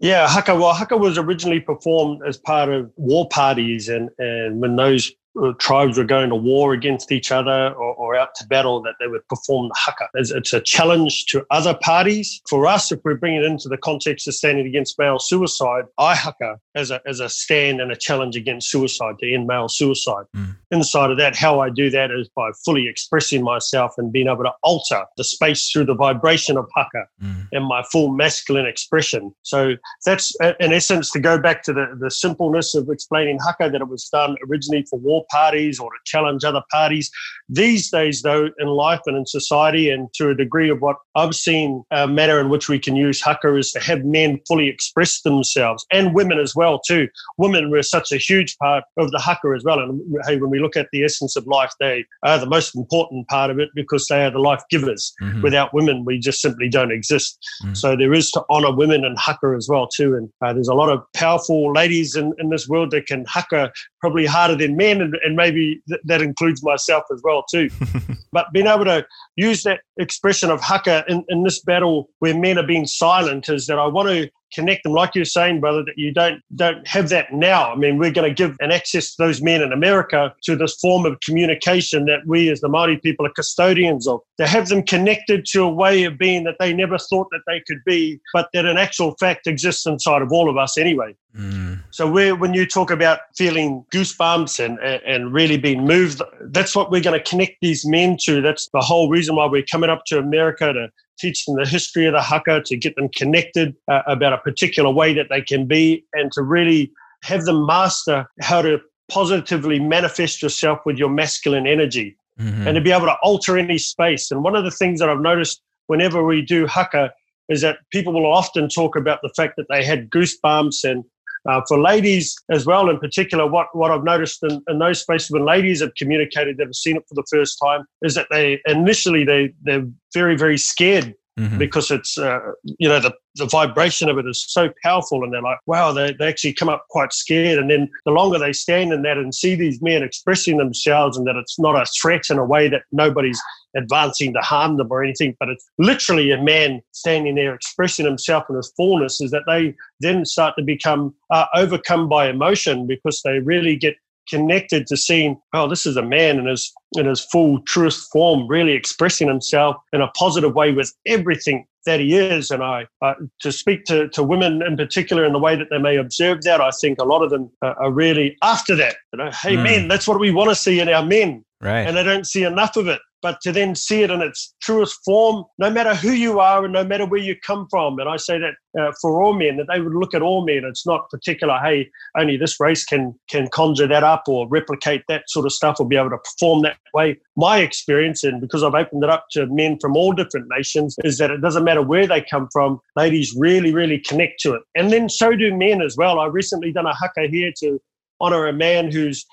[0.00, 0.54] Yeah, haka.
[0.54, 5.12] Well, haka was originally performed as part of war parties, and and when those
[5.58, 9.08] tribes were going to war against each other or, or, out to battle that they
[9.08, 10.08] would perform the haka.
[10.14, 12.40] It's, it's, a challenge to other parties.
[12.48, 16.14] For us, if we bring it into the context of standing against male suicide, I
[16.14, 20.26] haka as a, as a stand and a challenge against suicide to end male suicide.
[20.36, 20.56] Mm.
[20.70, 24.44] Inside of that, how I do that is by fully expressing myself and being able
[24.44, 27.48] to alter the space through the vibration of haka mm.
[27.50, 29.34] and my full masculine expression.
[29.42, 33.80] So that's in essence to go back to the, the simpleness of explaining haka that
[33.80, 37.10] it was done originally for war parties or to challenge other parties.
[37.48, 41.34] These days, though, in life and in society, and to a degree of what I've
[41.34, 45.20] seen, a manner in which we can use haka is to have men fully express
[45.22, 47.08] themselves and women as well too.
[47.38, 49.78] Women were such a huge part of the haka as well.
[49.78, 53.28] And hey, when we look at the essence of life, they are the most important
[53.28, 55.12] part of it because they are the life givers.
[55.22, 55.42] Mm-hmm.
[55.42, 57.38] Without women, we just simply don't exist.
[57.62, 57.74] Mm-hmm.
[57.74, 60.14] So there is to honor women and haka as well too.
[60.14, 63.72] And uh, there's a lot of powerful ladies in, in this world that can haka
[64.00, 67.70] probably harder than men and, and maybe th- that includes myself as well too.
[68.32, 72.58] but being able to use that expression of haka in, in this battle where men
[72.58, 75.98] are being silent is that I want to connect them, like you're saying, brother, that
[75.98, 77.72] you don't don't have that now.
[77.72, 80.76] I mean, we're going to give an access to those men in America to this
[80.76, 84.20] form of communication that we as the Maori people are custodians of.
[84.38, 87.60] To have them connected to a way of being that they never thought that they
[87.66, 91.14] could be, but that in actual fact exists inside of all of us anyway.
[91.36, 91.82] Mm.
[91.90, 97.02] So when you talk about feeling goosebumps and, and really being moved, that's what we're
[97.02, 98.40] going to connect these men to.
[98.40, 102.06] That's the whole reason why we're coming up to America to teach them the history
[102.06, 105.66] of the haka, to get them connected uh, about a particular way that they can
[105.66, 106.90] be, and to really
[107.22, 112.66] have them master how to positively manifest yourself with your masculine energy Mhm.
[112.66, 114.30] and to be able to alter any space.
[114.30, 117.12] And one of the things that I've noticed whenever we do haka
[117.48, 121.04] is that people will often talk about the fact that they had goosebumps and
[121.48, 125.30] uh, for ladies as well, in particular, what, what I've noticed in, in those spaces
[125.30, 128.60] when ladies have communicated that have seen it for the first time is that they
[128.66, 131.58] initially they they're very very scared Mhm.
[131.58, 135.42] because it's uh, you know the the vibration of it is so powerful and they're
[135.42, 138.92] like wow they, they actually come up quite scared and then the longer they stand
[138.92, 142.38] in that and see these men expressing themselves and that it's not a threat in
[142.38, 143.40] a way that nobody's
[143.76, 148.44] advancing to harm them or anything but it's literally a man standing there expressing himself
[148.48, 153.20] in his fullness is that they then start to become uh, overcome by emotion because
[153.24, 153.96] they really get
[154.28, 158.46] connected to seeing, oh, this is a man in his in his full truest form,
[158.46, 162.50] really expressing himself in a positive way with everything that he is.
[162.50, 165.78] And I uh, to speak to, to women in particular in the way that they
[165.78, 168.96] may observe that, I think a lot of them uh, are really after that.
[169.12, 169.62] You know, hey, Mm.
[169.62, 171.86] men, that's what we want to see in our men, Right.
[171.86, 173.00] and they don't see enough of it.
[173.24, 176.74] But to then see it in its truest form, no matter who you are and
[176.74, 179.66] no matter where you come from, and I say that uh, for all men, that
[179.72, 180.64] they would look at all men.
[180.64, 181.58] It's not particular.
[181.58, 185.76] Hey, only this race can can conjure that up or replicate that sort of stuff
[185.80, 187.18] or be able to perform that way.
[187.34, 191.16] My experience, and because I've opened it up to men from all different nations, is
[191.16, 192.78] that it doesn't matter where they come from.
[192.94, 196.20] Ladies really, really connect to it, and then so do men as well.
[196.20, 197.80] I recently done a haka here to
[198.20, 199.24] honor a man who's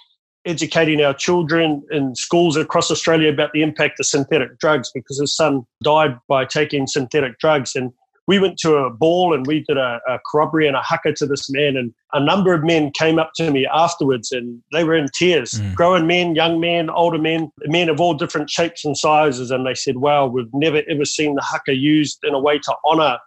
[0.45, 5.35] educating our children in schools across Australia about the impact of synthetic drugs because his
[5.35, 7.75] son died by taking synthetic drugs.
[7.75, 7.91] And
[8.27, 11.25] we went to a ball and we did a, a corroboree and a haka to
[11.25, 11.75] this man.
[11.75, 15.53] And a number of men came up to me afterwards and they were in tears.
[15.53, 15.75] Mm.
[15.75, 19.51] Grown men, young men, older men, men of all different shapes and sizes.
[19.51, 22.75] And they said, wow, we've never ever seen the haka used in a way to
[22.85, 23.17] honor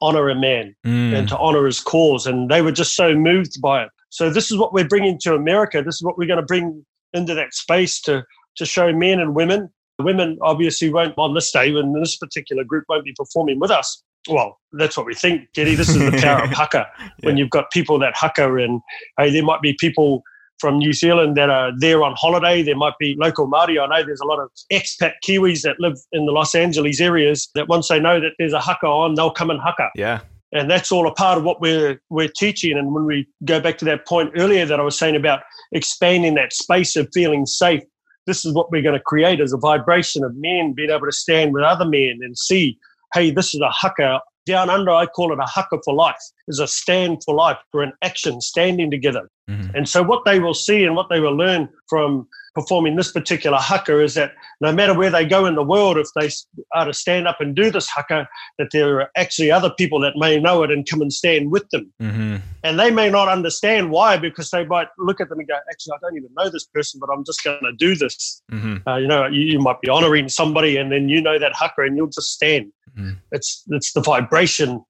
[0.00, 1.12] honor a man Mm.
[1.14, 2.26] and to honor his cause.
[2.26, 3.90] And they were just so moved by it.
[4.12, 5.82] So this is what we're bringing to America.
[5.82, 8.24] This is what we're going to bring into that space to
[8.56, 9.70] to show men and women.
[9.98, 14.02] Women obviously won't on this day, and this particular group won't be performing with us.
[14.28, 15.74] Well, that's what we think, Jetty.
[15.74, 16.86] This is the power of haka.
[17.22, 18.82] When you've got people that haka, and
[19.18, 20.22] hey, there might be people
[20.58, 22.62] from New Zealand that are there on holiday.
[22.62, 23.82] There might be local Māori.
[23.82, 27.48] I know there's a lot of expat Kiwis that live in the Los Angeles areas
[27.54, 30.20] that once they know that there's a haka on, they'll come and haka Yeah.
[30.52, 32.76] And that's all a part of what we're we're teaching.
[32.76, 35.40] And when we go back to that point earlier that I was saying about
[35.72, 37.82] expanding that space of feeling safe,
[38.26, 41.12] this is what we're going to create as a vibration of men being able to
[41.12, 42.78] stand with other men and see,
[43.14, 44.20] hey, this is a haka.
[44.44, 46.16] Down under, I call it a haka for life.
[46.48, 47.58] Is a stand for life.
[47.72, 49.28] We're in action, standing together.
[49.48, 49.74] Mhm.
[49.74, 53.56] And so, what they will see and what they will learn from performing this particular
[53.56, 56.28] haka is that no matter where they go in the world, if they
[56.74, 58.28] are to stand up and do this haka,
[58.58, 61.68] that there are actually other people that may know it and come and stand with
[61.70, 61.90] them.
[62.02, 62.40] Mhm.
[62.62, 65.94] And they may not understand why because they might look at them and go, actually,
[65.94, 68.42] I don't even know this person, but I'm just going to do this.
[68.52, 68.82] Mhm.
[68.86, 71.82] Uh, you know, you, you might be honoring somebody and then you know that haka
[71.82, 72.70] and you'll just stand.
[72.98, 73.18] Mhm.
[73.32, 74.84] It's, it's the vibration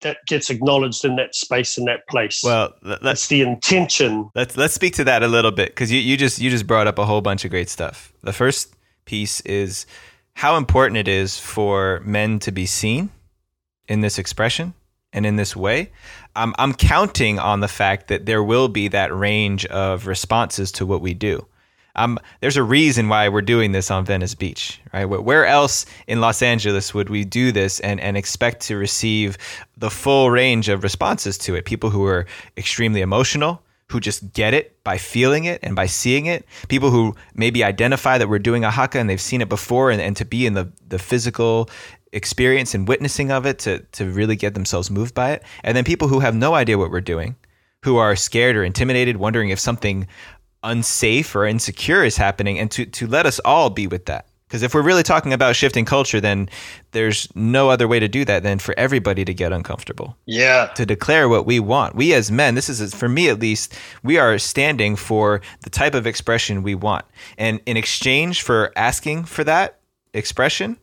[0.00, 2.40] that gets acknowledged in that space, in that place.
[2.44, 4.30] Well, th- that's the intention.
[4.34, 6.86] let's let's speak to that a little bit because you, you just you just brought
[6.86, 8.12] up a whole bunch of great stuff.
[8.22, 8.74] The first
[9.06, 9.86] piece is
[10.34, 13.10] how important it is for men to be seen
[13.88, 14.74] in this expression
[15.12, 15.90] and in this way.
[16.36, 20.86] I'm I'm counting on the fact that there will be that range of responses to
[20.86, 21.44] what we do.
[21.98, 25.04] Um, there's a reason why we're doing this on Venice Beach, right?
[25.04, 29.36] Where else in Los Angeles would we do this and, and expect to receive
[29.76, 31.64] the full range of responses to it?
[31.64, 32.24] People who are
[32.56, 36.46] extremely emotional, who just get it by feeling it and by seeing it.
[36.68, 40.00] People who maybe identify that we're doing a haka and they've seen it before, and,
[40.00, 41.68] and to be in the, the physical
[42.12, 45.42] experience and witnessing of it to, to really get themselves moved by it.
[45.64, 47.34] And then people who have no idea what we're doing,
[47.84, 50.06] who are scared or intimidated, wondering if something
[50.62, 54.26] unsafe or insecure is happening, and to, to let us all be with that.
[54.48, 56.48] Because if we're really talking about shifting culture, then
[56.92, 60.68] there's no other way to do that than for everybody to get uncomfortable Yeah.
[60.74, 61.94] to declare what we want.
[61.94, 65.94] We as men, this is for me at least, we are standing for the type
[65.94, 67.04] of expression we want.
[67.36, 69.80] And in exchange for asking for that
[70.14, 70.78] expression,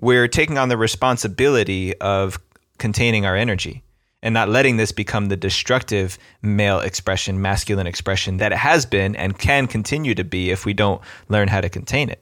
[0.00, 2.38] we're taking on the responsibility of
[2.78, 3.83] containing our energy
[4.24, 9.14] and not letting this become the destructive male expression, masculine expression that it has been
[9.14, 12.20] and can continue to be if we don't learn how to contain it.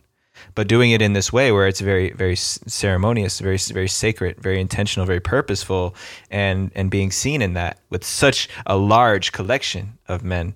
[0.56, 4.60] But doing it in this way where it's very very ceremonious very very sacred very
[4.60, 5.94] intentional very purposeful
[6.30, 10.54] and and being seen in that with such a large collection of men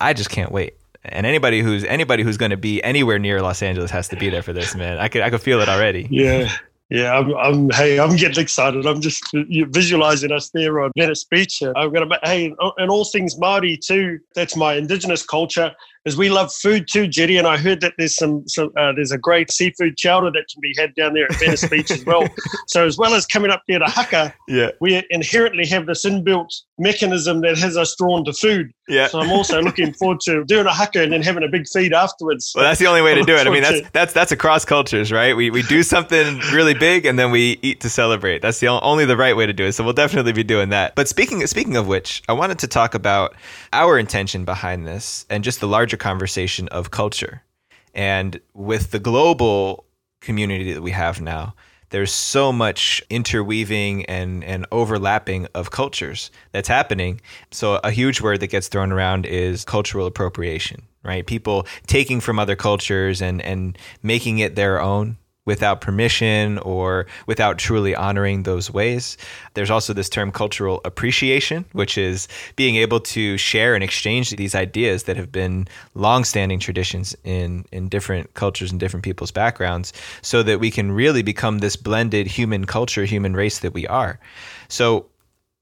[0.00, 0.74] i just can't wait.
[1.02, 4.30] And anybody who's anybody who's going to be anywhere near los angeles has to be
[4.30, 4.98] there for this man.
[4.98, 6.06] I could i could feel it already.
[6.10, 6.52] Yeah.
[6.90, 8.86] Yeah, I'm, I'm, Hey, I'm getting excited.
[8.86, 11.62] I'm just visualizing us there on Venice Beach.
[11.62, 12.18] Uh, I'm gonna.
[12.24, 14.18] Hey, and all things Maori too.
[14.34, 15.72] That's my indigenous culture
[16.04, 17.36] is we love food too, Jetty.
[17.36, 20.60] And I heard that there's some, some uh, there's a great seafood chowder that can
[20.60, 22.26] be had down there at Venice Beach as well.
[22.66, 26.50] So as well as coming up there to haka, yeah, we inherently have this inbuilt
[26.78, 28.72] mechanism that has us drawn to food.
[28.88, 29.08] Yeah.
[29.08, 31.92] So I'm also looking forward to doing a haka and then having a big feed
[31.92, 32.52] afterwards.
[32.54, 33.46] Well, that's the only way to do it.
[33.46, 35.36] I mean, that's that's that's across cultures, right?
[35.36, 38.40] We we do something really big and then we eat to celebrate.
[38.42, 39.72] That's the only the right way to do it.
[39.72, 40.94] So we'll definitely be doing that.
[40.94, 43.34] But speaking speaking of which, I wanted to talk about
[43.72, 47.42] our intention behind this and just the larger conversation of culture.
[47.94, 49.84] And with the global
[50.20, 51.54] community that we have now,
[51.90, 57.20] there's so much interweaving and, and overlapping of cultures that's happening.
[57.50, 61.26] So, a huge word that gets thrown around is cultural appropriation, right?
[61.26, 67.58] People taking from other cultures and, and making it their own without permission or without
[67.58, 69.16] truly honoring those ways.
[69.54, 74.54] There's also this term cultural appreciation, which is being able to share and exchange these
[74.54, 80.42] ideas that have been long-standing traditions in in different cultures and different people's backgrounds so
[80.42, 84.20] that we can really become this blended human culture, human race that we are.
[84.68, 85.06] So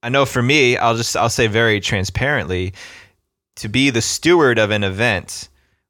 [0.02, 2.72] I know for me, I'll just I'll say very transparently
[3.56, 5.48] to be the steward of an event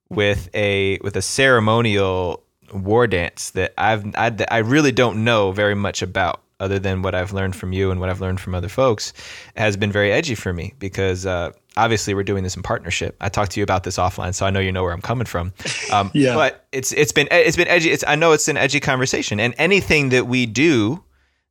[0.09, 2.43] with a with a ceremonial
[2.73, 7.15] war dance that I've I, I really don't know very much about other than what
[7.15, 9.13] I've learned from you and what I've learned from other folks
[9.57, 13.17] has been very edgy for me because uh, obviously we're doing this in partnership.
[13.21, 15.27] I talked to you about this offline, so I know you know where I'm coming
[15.27, 15.53] from.
[15.91, 16.35] Um, yeah.
[16.35, 17.91] But it's it's been it's been edgy.
[17.91, 21.03] It's I know it's an edgy conversation, and anything that we do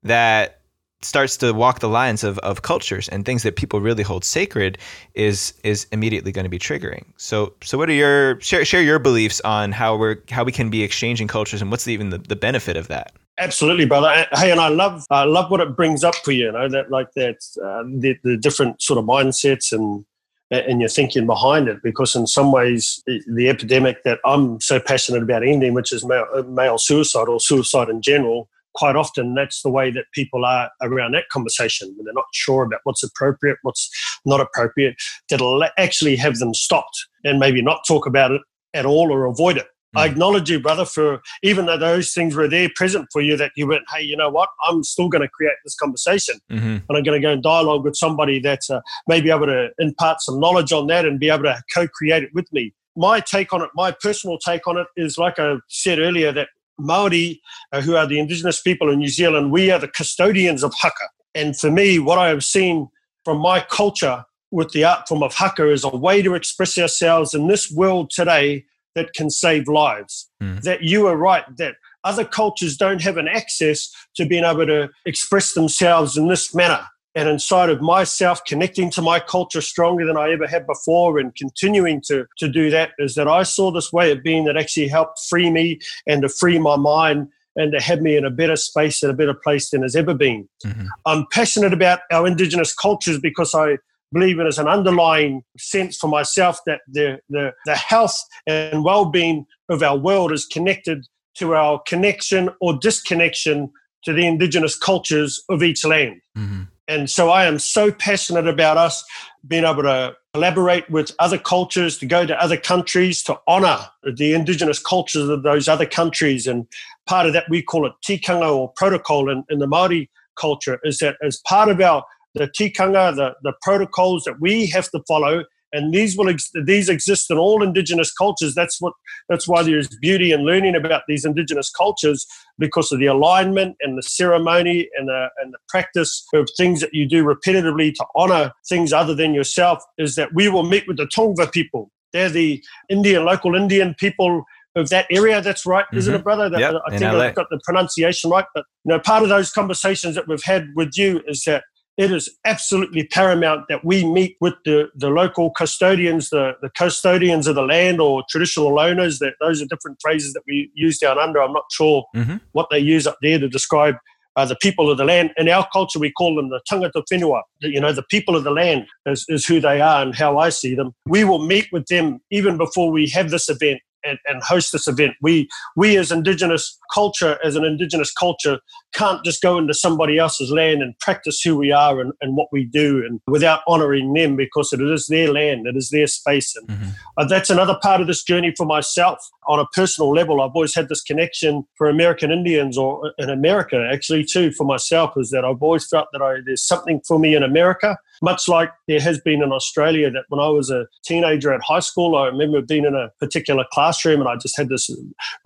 [0.04, 0.57] that
[1.02, 4.78] starts to walk the lines of, of cultures and things that people really hold sacred
[5.14, 7.06] is is immediately going to be triggering.
[7.18, 10.70] So so what are your share share your beliefs on how we're how we can
[10.70, 13.14] be exchanging cultures and what's even the, the benefit of that?
[13.40, 14.26] Absolutely, brother.
[14.34, 16.46] Hey, and I love I love what it brings up for you.
[16.46, 20.04] You know that like that uh, the, the different sort of mindsets and
[20.50, 25.22] and your thinking behind it because in some ways the epidemic that i'm so passionate
[25.22, 29.70] about ending which is male, male suicide or suicide in general quite often that's the
[29.70, 33.90] way that people are around that conversation when they're not sure about what's appropriate, what's
[34.26, 34.96] not appropriate,
[35.30, 38.42] that'll actually have them stopped and maybe not talk about it
[38.74, 39.66] at all or avoid it.
[39.96, 40.02] Mm.
[40.02, 43.52] I acknowledge you, brother, for even though those things were there present for you, that
[43.56, 44.50] you went, hey, you know what?
[44.68, 46.40] I'm still going to create this conversation.
[46.52, 46.68] Mm-hmm.
[46.68, 50.22] And I'm going to go and dialogue with somebody that's uh, maybe able to impart
[50.22, 52.74] some knowledge on that and be able to co create it with me.
[52.96, 56.50] My take on it, my personal take on it is like I said earlier, that
[56.80, 60.74] Maori, uh, who are the indigenous people in New Zealand, we are the custodians of
[60.80, 61.10] haka.
[61.36, 62.90] And for me, what I have seen
[63.26, 67.34] from my culture with the art form of haka is a way to express ourselves
[67.34, 70.30] in this world today that can save lives.
[70.42, 70.62] Mm.
[70.64, 74.90] That you are right, that other cultures don't have an access to being able to
[75.06, 76.88] express themselves in this manner
[77.18, 81.34] and inside of myself connecting to my culture stronger than I ever had before and
[81.34, 84.88] continuing to, to do that is that I saw this way of being that actually
[84.88, 88.56] helped free me and to free my mind and to have me in a better
[88.56, 90.48] space and a better place than has ever been.
[90.64, 90.86] Mm-hmm.
[91.08, 93.80] I'm passionate about our indigenous cultures because I
[94.14, 99.48] believe it as an underlying sense for myself that the, the, the health and well-being
[99.70, 103.72] of our world is connected to our connection or disconnection
[104.06, 106.22] to the indigenous cultures of each land.
[106.38, 106.62] Mm-hmm.
[106.88, 109.04] And so I am so passionate about us
[109.46, 113.80] being able to collaborate with other cultures, to go to other countries, to honor
[114.16, 116.48] the indigenous cultures of those other countries.
[116.48, 116.68] And
[117.06, 121.00] part of that, we call it tikanga or protocol in, in the Māori culture, is
[121.00, 122.04] that as part of our
[122.36, 125.44] the tikanga, the, the protocols that we have to follow
[125.74, 128.94] and these will ex- these exist in all indigenous cultures that's what
[129.30, 132.26] that's why there's beauty in learning about these indigenous cultures
[132.58, 136.94] because of the alignment and the ceremony and the and the practice of things that
[136.94, 140.98] you do repetitively to honor things other than yourself is that we will meet with
[140.98, 144.44] the Tongva people they're the Indian local Indian people
[144.76, 145.42] of that area.
[145.42, 145.98] That's right, mm-hmm.
[145.98, 146.50] isn't it, brother?
[146.50, 148.46] That, yep, I think I've got the pronunciation right.
[148.54, 151.64] But you know, part of those conversations that we've had with you is that
[151.98, 157.48] it is absolutely paramount that we meet with the, the local custodians, the, the custodians
[157.48, 159.18] of the land or traditional owners.
[159.20, 161.42] That those are different phrases that we use down under.
[161.42, 162.38] I'm not sure mm-hmm.
[162.52, 163.96] what they use up there to describe
[164.36, 165.32] uh, the people of the land.
[165.38, 167.42] In our culture, we call them the tangata whenua.
[167.62, 170.50] You know, the people of the land is, is who they are and how I
[170.50, 170.94] see them.
[171.08, 174.88] We will meet with them even before we have this event and, and host this
[174.88, 175.14] event.
[175.22, 178.60] We we as indigenous culture, as an indigenous culture,
[178.94, 182.48] can't just go into somebody else's land and practice who we are and, and what
[182.52, 186.56] we do, and without honouring them because it is their land, it is their space,
[186.56, 186.90] and mm-hmm.
[187.18, 190.42] uh, that's another part of this journey for myself on a personal level.
[190.42, 195.14] I've always had this connection for American Indians or in America, actually too, for myself,
[195.18, 198.72] is that I've always felt that I, there's something for me in America much like
[198.88, 202.28] there has been in Australia that when I was a teenager at high school, I
[202.28, 204.90] remember being in a particular classroom and I just had this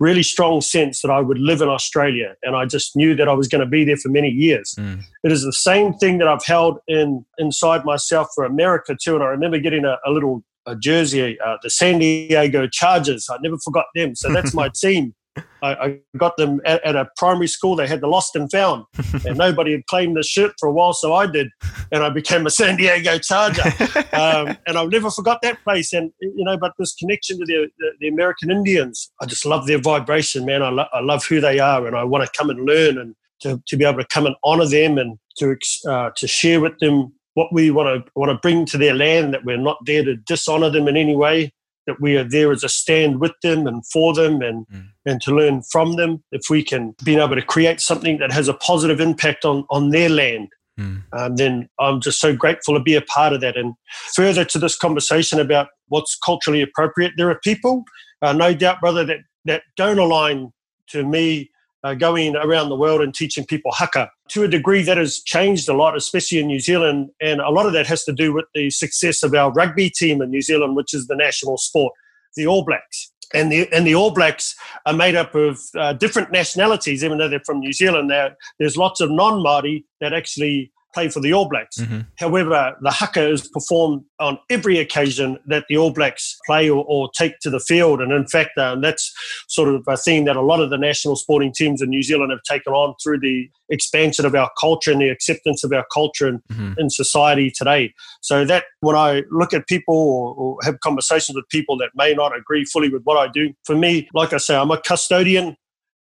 [0.00, 2.34] really strong sense that I would live in Australia.
[2.42, 4.74] And I just knew that I was going to be there for many years.
[4.78, 5.02] Mm.
[5.24, 9.14] It is the same thing that I've held in inside myself for America too.
[9.14, 13.28] And I remember getting a, a little a jersey, uh, the San Diego Chargers.
[13.30, 14.14] I never forgot them.
[14.14, 15.14] So that's my team.
[15.62, 17.76] I, I got them at, at, a primary school.
[17.76, 18.84] They had the lost and found,
[19.26, 21.48] and nobody had claimed the shirt for a while, so I did,
[21.90, 23.62] and I became a San Diego Charger.
[24.12, 25.92] Um, and I've never forgot that place.
[25.92, 29.66] And you know, but this connection to the, the, the American Indians, I just love
[29.66, 30.62] their vibration, man.
[30.62, 33.14] I, lo- I love who they are, and I want to come and learn and
[33.40, 35.56] to, to be able to come and honor them and to
[35.88, 39.32] uh, to share with them what we want to want to bring to their land.
[39.32, 41.52] That we're not there to dishonor them in any way
[41.86, 44.86] that we are there as a stand with them and for them and mm.
[45.06, 48.48] and to learn from them if we can be able to create something that has
[48.48, 51.02] a positive impact on on their land mm.
[51.12, 53.74] um, then i'm just so grateful to be a part of that and
[54.14, 57.84] further to this conversation about what's culturally appropriate there are people
[58.22, 60.52] uh, no doubt brother that that don't align
[60.88, 61.50] to me
[61.84, 65.68] uh, going around the world and teaching people haka to a degree that has changed
[65.68, 67.10] a lot, especially in New Zealand.
[67.20, 70.22] And a lot of that has to do with the success of our rugby team
[70.22, 71.92] in New Zealand, which is the national sport,
[72.36, 73.10] the All Blacks.
[73.34, 74.54] And the, and the All Blacks
[74.86, 78.10] are made up of uh, different nationalities, even though they're from New Zealand.
[78.10, 81.78] There, there's lots of non Māori that actually play for the All Blacks.
[81.78, 82.00] Mm-hmm.
[82.18, 87.10] However, the haka is performed on every occasion that the All Blacks play or, or
[87.16, 88.00] take to the field.
[88.00, 89.12] And in fact, uh, that's
[89.48, 92.30] sort of a theme that a lot of the national sporting teams in New Zealand
[92.30, 96.28] have taken on through the expansion of our culture and the acceptance of our culture
[96.28, 96.72] in, mm-hmm.
[96.78, 97.92] in society today.
[98.20, 102.14] So that when I look at people or, or have conversations with people that may
[102.14, 105.56] not agree fully with what I do, for me, like I say, I'm a custodian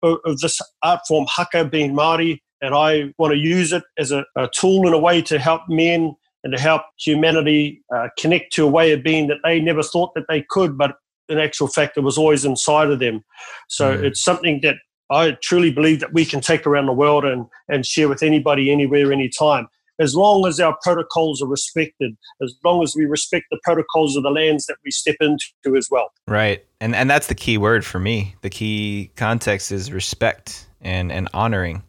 [0.02, 4.10] of, of this art form, haka being Māori and I want to use it as
[4.10, 8.52] a, a tool in a way to help men and to help humanity uh, connect
[8.54, 10.96] to a way of being that they never thought that they could, but
[11.28, 13.22] in actual fact, it was always inside of them.
[13.68, 14.02] So mm.
[14.02, 14.76] it's something that
[15.10, 18.70] I truly believe that we can take around the world and, and share with anybody,
[18.70, 19.68] anywhere, anytime.
[20.00, 24.22] As long as our protocols are respected, as long as we respect the protocols of
[24.22, 26.10] the lands that we step into as well.
[26.26, 26.64] Right.
[26.80, 28.34] And and that's the key word for me.
[28.40, 31.84] The key context is respect and, and honoring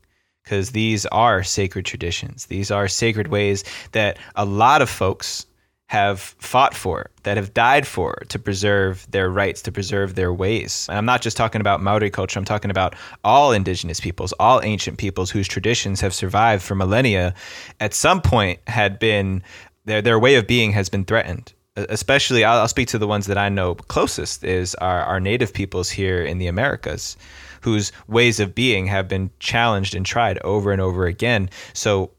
[0.46, 2.46] because these are sacred traditions.
[2.46, 5.48] These are sacred ways that a lot of folks
[5.88, 10.86] have fought for, that have died for to preserve their rights, to preserve their ways.
[10.88, 14.62] And I'm not just talking about Maori culture, I'm talking about all indigenous peoples, all
[14.64, 17.34] ancient peoples whose traditions have survived for millennia,
[17.80, 19.44] at some point had been,
[19.86, 23.26] their, their way of being has been threatened especially I'll, I'll, speak to the ones
[23.26, 27.18] that I know closest is our, our native peoples here in the Americas
[27.66, 31.50] whose ways of being have been challenged and tried over and over again.
[31.74, 32.12] So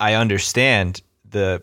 [0.00, 1.62] I understand the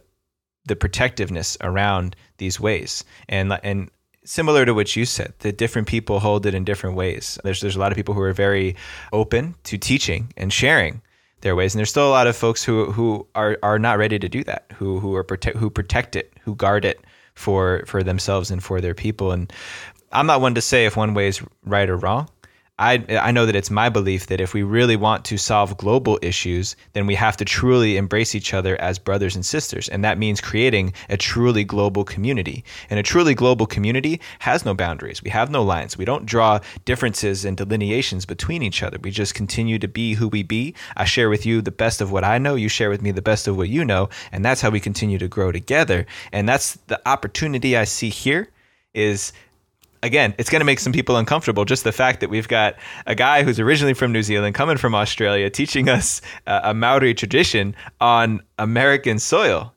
[0.66, 3.04] the protectiveness around these ways.
[3.28, 3.89] And and
[4.24, 7.39] similar to what you said that different people hold it in different ways.
[7.44, 8.76] There's there's a lot of people who are very
[9.12, 11.02] open to teaching and sharing
[11.42, 11.74] their ways.
[11.74, 14.44] And there's still a lot of folks who who are are not ready to do
[14.44, 17.00] that who who are protect who protect it who guard it
[17.34, 19.32] for for themselves and for their people.
[19.32, 19.52] And
[20.12, 22.30] I'm not one to say if one way is right or wrong
[22.82, 26.17] I, I know that it's my belief that if we really want to solve global
[26.23, 29.88] issues, then we have to truly embrace each other as brothers and sisters.
[29.88, 32.63] And that means creating a truly global community.
[32.89, 35.21] And a truly global community has no boundaries.
[35.21, 35.95] We have no lines.
[35.95, 38.97] We don't draw differences and delineations between each other.
[38.99, 40.73] We just continue to be who we be.
[40.97, 42.55] I share with you the best of what I know.
[42.55, 44.09] You share with me the best of what you know.
[44.32, 46.07] And that's how we continue to grow together.
[46.32, 48.49] And that's the opportunity I see here
[48.95, 49.34] is
[50.04, 51.66] again, it's going to make some people uncomfortable.
[51.66, 52.76] Just the fact that we've got
[53.06, 57.14] a guy who's originally from New Zealand, coming from Australia, teaching us uh, a Maori
[57.14, 59.74] tradition on American soil.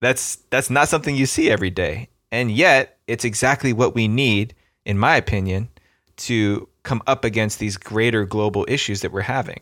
[0.00, 4.54] That's that's not something you see every day, and yet it's exactly what we need,
[4.84, 5.68] in my opinion,
[6.18, 9.60] to come up against these greater global issues that we're having.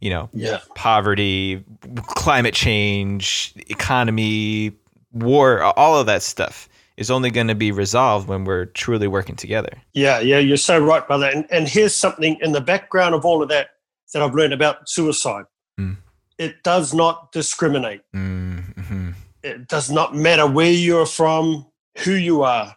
[0.00, 0.60] You know, yeah.
[0.74, 1.64] poverty,
[2.08, 4.72] climate change, economy,
[5.12, 9.36] war, all of that stuff is only going to be resolved when we're truly working
[9.36, 9.70] together.
[9.92, 11.30] Yeah, yeah, you're so right, brother.
[11.32, 13.68] And, and here's something in the background of all of that
[14.12, 15.44] that I've learned about suicide.
[15.78, 15.96] Mm.
[16.38, 18.00] It does not discriminate.
[18.14, 19.10] Mm-hmm.
[19.42, 21.66] It does not matter where you're from,
[21.98, 22.74] who you are.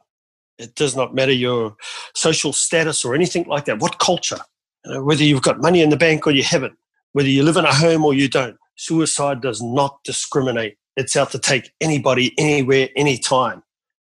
[0.58, 1.76] It does not matter your
[2.14, 3.80] social status or anything like that.
[3.80, 4.40] What culture?
[4.86, 6.78] You know, whether you've got money in the bank or you haven't,
[7.14, 10.78] whether you live in a home or you don't, suicide does not discriminate.
[10.96, 13.64] It's out to take anybody, anywhere, anytime.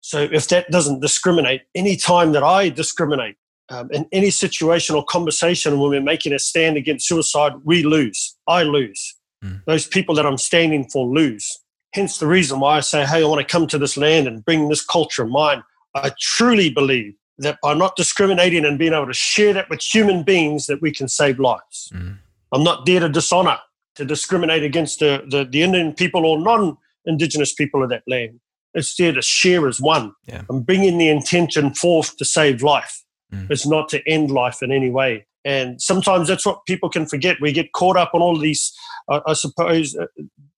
[0.08, 3.36] So if that doesn't discriminate, any time that I discriminate
[3.68, 8.38] um, in any situation or conversation when we're making a stand against suicide, we lose.
[8.48, 9.18] I lose.
[9.44, 9.66] Mm.
[9.66, 11.60] Those people that I'm standing for lose.
[11.94, 14.46] Hence the reason why I say, hey, I want to come to this land and
[14.46, 15.62] bring this culture of mine.
[15.94, 20.24] I truly believe that by not discriminating and being able to share that with human
[20.24, 21.92] beings, that we can save lives.
[21.94, 22.18] Mm.
[22.54, 23.58] I'm not there to dishonor,
[23.96, 28.40] to discriminate against the, the, the Indian people or non-Indigenous people of that land.
[28.74, 30.14] It's there to share as one.
[30.26, 30.44] Yeah.
[30.50, 33.04] I'm bringing the intention forth to save life.
[33.34, 33.50] Mm.
[33.50, 35.26] It's not to end life in any way.
[35.46, 37.38] And sometimes that's what people can forget.
[37.40, 38.74] We get caught up on all these,
[39.08, 40.08] uh, I suppose, uh,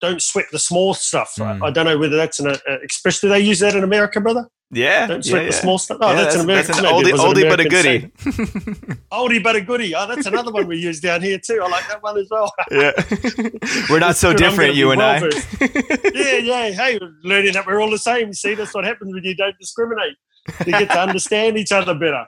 [0.01, 1.35] don't sweat the small stuff.
[1.37, 1.61] Mm.
[1.61, 3.29] I, I, don't know whether that's an uh, expression.
[3.29, 4.47] Do they use that in America, brother?
[4.71, 5.07] Yeah.
[5.07, 5.97] Don't sweat yeah, the small stuff.
[5.99, 6.71] Oh, yeah, that's, that's, an American.
[6.71, 7.99] That's an oldie, oldie but a goodie.
[9.11, 9.95] oldie but a goodie.
[9.95, 11.59] Oh, that's another one we use down here too.
[11.63, 12.53] I like that one as well.
[12.69, 12.91] yeah.
[13.89, 15.69] We're not so different, you and well I.
[16.13, 16.69] yeah, yeah.
[16.69, 18.31] Hey, learning that we're all the same.
[18.33, 20.15] See, that's what happens when you don't discriminate.
[20.65, 22.25] You get to understand each other better.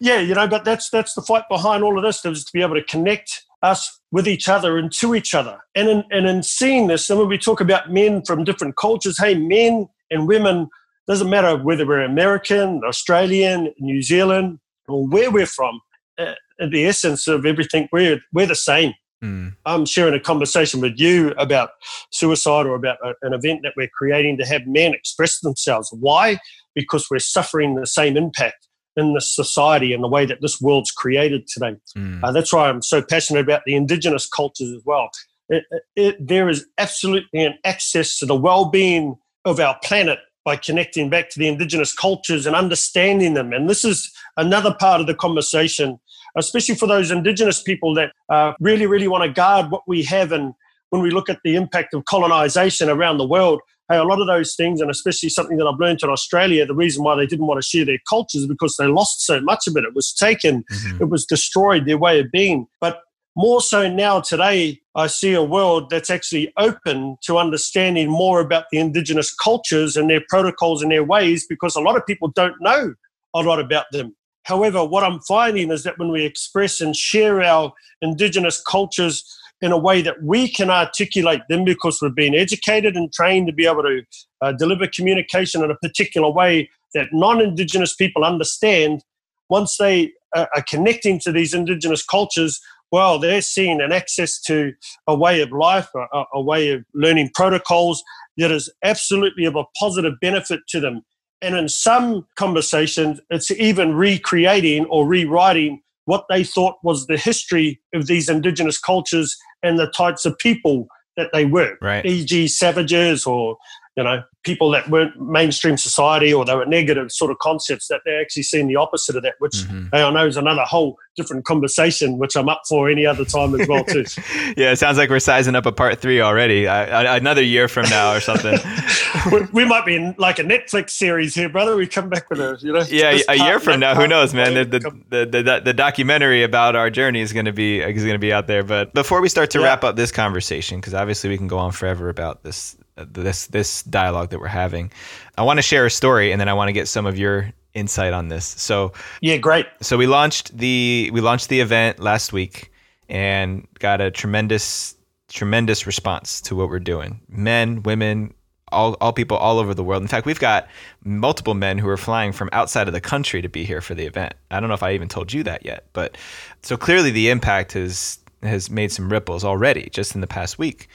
[0.00, 2.62] Yeah, you know, but that's that's the fight behind all of this is to be
[2.62, 5.58] able to connect us with each other and to each other.
[5.74, 9.18] And in, and in seeing this, and when we talk about men from different cultures,
[9.18, 10.68] hey, men and women
[11.06, 15.80] doesn't matter whether we're American, Australian, New Zealand, or where we're from.
[16.18, 16.34] Uh,
[16.70, 18.94] the essence of everything, we're we're the same.
[19.22, 19.54] Mm.
[19.64, 21.70] I'm sharing a conversation with you about
[22.10, 25.88] suicide or about a, an event that we're creating to have men express themselves.
[25.92, 26.38] Why?
[26.74, 30.90] Because we're suffering the same impact in the society and the way that this world's
[30.90, 31.76] created today.
[31.96, 32.22] Mm.
[32.22, 35.10] Uh, that's why I'm so passionate about the indigenous cultures as well.
[35.48, 41.10] It, it, there is absolutely an access to the well-being of our planet by connecting
[41.10, 43.52] back to the indigenous cultures and understanding them.
[43.52, 45.98] And this is another part of the conversation,
[46.38, 50.30] especially for those indigenous people that uh, really, really want to guard what we have.
[50.30, 50.54] And
[50.90, 54.28] when we look at the impact of colonization around the world, hey, a lot of
[54.28, 57.46] those things, and especially something that I've learned in Australia, the reason why they didn't
[57.46, 59.82] want to share their cultures is because they lost so much of it.
[59.84, 61.02] It was taken, mm-hmm.
[61.02, 62.68] it was destroyed, their way of being.
[62.80, 63.00] But
[63.34, 68.64] more so now today, I see a world that's actually open to understanding more about
[68.72, 72.54] the indigenous cultures and their protocols and their ways because a lot of people don't
[72.60, 72.94] know
[73.34, 74.16] a lot about them.
[74.44, 79.22] However, what I'm finding is that when we express and share our indigenous cultures
[79.60, 83.52] in a way that we can articulate them because we've been educated and trained to
[83.52, 84.02] be able to
[84.40, 89.02] uh, deliver communication in a particular way that non indigenous people understand,
[89.50, 92.60] once they uh, are connecting to these indigenous cultures,
[92.92, 94.72] well, they're seeing an access to
[95.06, 98.02] a way of life, a, a way of learning protocols
[98.36, 101.02] that is absolutely of a positive benefit to them.
[101.42, 107.80] And in some conversations, it's even recreating or rewriting what they thought was the history
[107.92, 112.04] of these indigenous cultures and the types of people that they were, right.
[112.06, 113.56] e.g., savages or
[113.96, 118.02] you know, people that weren't mainstream society or they were negative sort of concepts that
[118.04, 119.94] they're actually seeing the opposite of that, which mm-hmm.
[119.94, 123.66] I know is another whole different conversation, which I'm up for any other time as
[123.66, 124.04] well too.
[124.56, 126.68] yeah, it sounds like we're sizing up a part three already.
[126.68, 128.58] Uh, another year from now or something.
[129.32, 131.74] we, we, might be in like a Netflix series here, brother.
[131.74, 132.84] We come back with a, you know.
[132.88, 134.52] Yeah, a year from now, who knows, man?
[134.52, 138.14] The the, the, the, the, documentary about our journey is going to be is going
[138.14, 138.62] to be out there.
[138.62, 139.64] But before we start to yeah.
[139.64, 143.82] wrap up this conversation, because obviously we can go on forever about this this this
[143.82, 144.90] dialogue that we're having.
[145.36, 147.52] I want to share a story, and then I want to get some of your
[147.74, 148.46] insight on this.
[148.46, 149.66] So yeah, great.
[149.82, 152.72] So we launched the we launched the event last week,
[153.08, 154.96] and got a tremendous
[155.28, 157.20] tremendous response to what we're doing.
[157.28, 158.32] Men, women,
[158.72, 160.02] all, all people all over the world.
[160.02, 160.68] In fact, we've got
[161.04, 164.04] multiple men who are flying from outside of the country to be here for the
[164.04, 164.34] event.
[164.50, 166.16] I don't know if I even told you that yet, but
[166.62, 170.88] so clearly the impact has has made some ripples already just in the past week.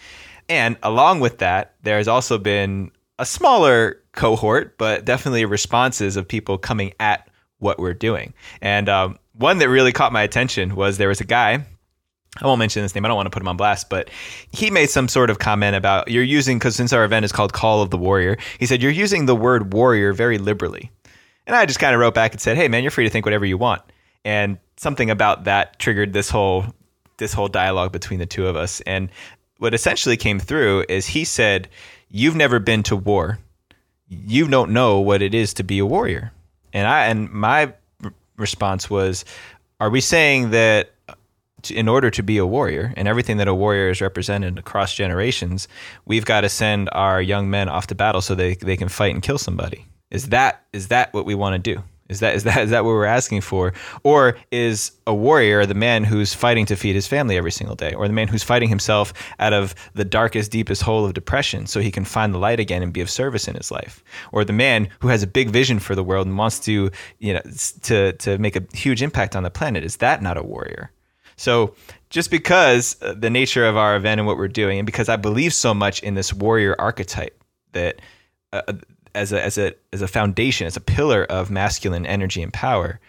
[0.49, 6.27] And along with that, there has also been a smaller cohort, but definitely responses of
[6.27, 7.29] people coming at
[7.59, 8.33] what we're doing.
[8.61, 11.63] And um, one that really caught my attention was there was a guy.
[12.41, 13.05] I won't mention his name.
[13.05, 14.09] I don't want to put him on blast, but
[14.51, 17.53] he made some sort of comment about you're using because since our event is called
[17.53, 20.91] Call of the Warrior, he said you're using the word warrior very liberally.
[21.45, 23.25] And I just kind of wrote back and said, "Hey, man, you're free to think
[23.25, 23.81] whatever you want."
[24.23, 26.65] And something about that triggered this whole
[27.17, 28.81] this whole dialogue between the two of us.
[28.81, 29.09] And
[29.62, 31.70] what essentially came through is he said,
[32.09, 33.38] "You've never been to war.
[34.09, 36.32] You don't know what it is to be a warrior."
[36.74, 37.72] And I and my
[38.38, 39.24] response was,
[39.80, 41.14] "Are we saying that uh,
[41.70, 45.68] in order to be a warrior and everything that a warrior is represented across generations,
[46.05, 49.14] we've got to send our young men off to battle so they they can fight
[49.14, 51.84] and kill somebody?" Is that is that what we want to do?
[52.12, 55.74] Is that is that is that what we're asking for, or is a warrior the
[55.74, 58.70] man who's fighting to feed his family every single day, or the man who's fighting
[58.70, 62.59] himself out of the darkest, deepest hole of depression so he can find the light
[62.59, 65.49] again and be of service in his life, or the man who has a big
[65.49, 67.41] vision for the world and wants to you know
[67.84, 69.84] to to make a huge impact on the planet?
[69.84, 70.91] Is that not a warrior?
[71.38, 71.74] So
[72.09, 75.16] just because uh, the nature of our event and what we're doing, and because I
[75.16, 77.41] believe so much in this warrior archetype
[77.72, 78.01] that
[78.53, 78.74] uh,
[79.16, 82.99] as a as a as a foundation, as a pillar of masculine energy and power.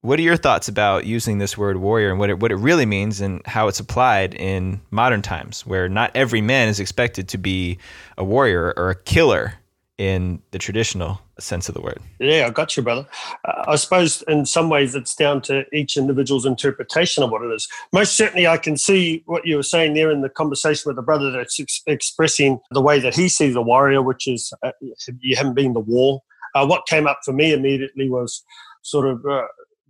[0.00, 2.86] What are your thoughts about using this word warrior and what it what it really
[2.86, 7.38] means and how it's applied in modern times, where not every man is expected to
[7.38, 7.78] be
[8.16, 9.54] a warrior or a killer
[9.98, 11.98] in the traditional sense of the word.
[12.20, 13.06] Yeah, I got you, brother.
[13.44, 17.52] Uh, I suppose in some ways it's down to each individual's interpretation of what it
[17.52, 17.68] is.
[17.92, 21.02] Most certainly, I can see what you were saying there in the conversation with the
[21.02, 24.72] brother that's ex- expressing the way that he sees a warrior, which is uh,
[25.20, 26.22] you haven't been the war.
[26.54, 28.42] Uh, what came up for me immediately was
[28.82, 29.24] sort of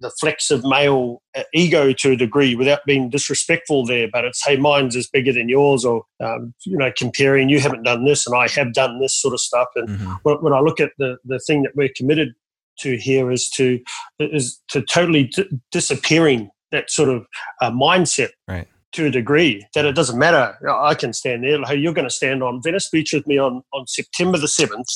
[0.03, 4.45] uh, flex of male uh, ego to a degree without being disrespectful there but it's
[4.45, 8.27] hey mine's is bigger than yours or um, you know comparing you haven't done this
[8.27, 10.13] and i have done this sort of stuff and mm-hmm.
[10.23, 12.35] when, when, i look at the the thing that we're committed
[12.79, 13.81] to here is to
[14.21, 17.27] is to totally d- disappearing that sort of
[17.61, 20.57] uh, mindset right to a degree that it doesn't matter.
[20.67, 21.61] I can stand there.
[21.63, 24.87] Hey, you're going to stand on Venice Beach with me on, on September the 7th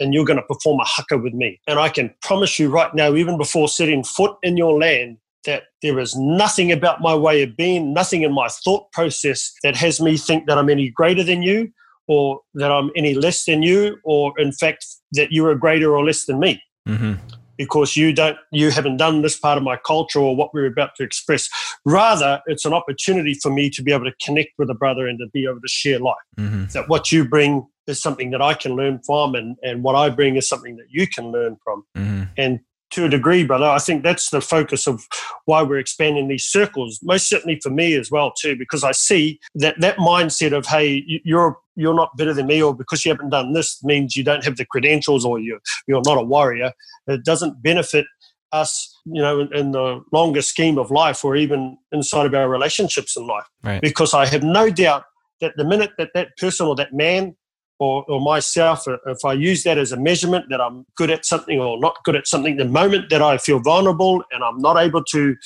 [0.00, 1.60] and you're going to perform a haka with me.
[1.66, 5.64] And I can promise you right now, even before setting foot in your land, that
[5.82, 10.00] there is nothing about my way of being, nothing in my thought process that has
[10.00, 11.70] me think that I'm any greater than you
[12.06, 16.04] or that I'm any less than you, or in fact, that you are greater or
[16.04, 16.62] less than me.
[16.88, 17.14] Mm-hmm.
[17.56, 20.96] Because you don't, you haven't done this part of my culture or what we're about
[20.96, 21.48] to express.
[21.84, 25.20] Rather, it's an opportunity for me to be able to connect with a brother and
[25.20, 26.16] to be able to share life.
[26.36, 26.64] Mm-hmm.
[26.72, 30.10] That what you bring is something that I can learn from, and, and what I
[30.10, 31.84] bring is something that you can learn from.
[31.96, 32.22] Mm-hmm.
[32.36, 32.60] And
[32.94, 35.04] to a degree, brother, I think that's the focus of
[35.46, 37.00] why we're expanding these circles.
[37.02, 41.02] Most certainly for me as well, too, because I see that that mindset of hey,
[41.24, 44.44] you're you're not better than me, or because you haven't done this means you don't
[44.44, 46.72] have the credentials, or you're you're not a warrior.
[47.08, 48.06] It doesn't benefit
[48.52, 52.48] us, you know, in, in, the longer scheme of life, or even inside of our
[52.48, 53.46] relationships in life.
[53.64, 53.82] Right.
[53.82, 55.02] Because I have no doubt
[55.40, 57.34] that the minute that that person or that man
[57.78, 61.24] or, or myself, uh, if I use that as a measurement that I'm good at
[61.24, 64.76] something or not good at something, the moment that I feel vulnerable and I'm not
[64.76, 65.36] able to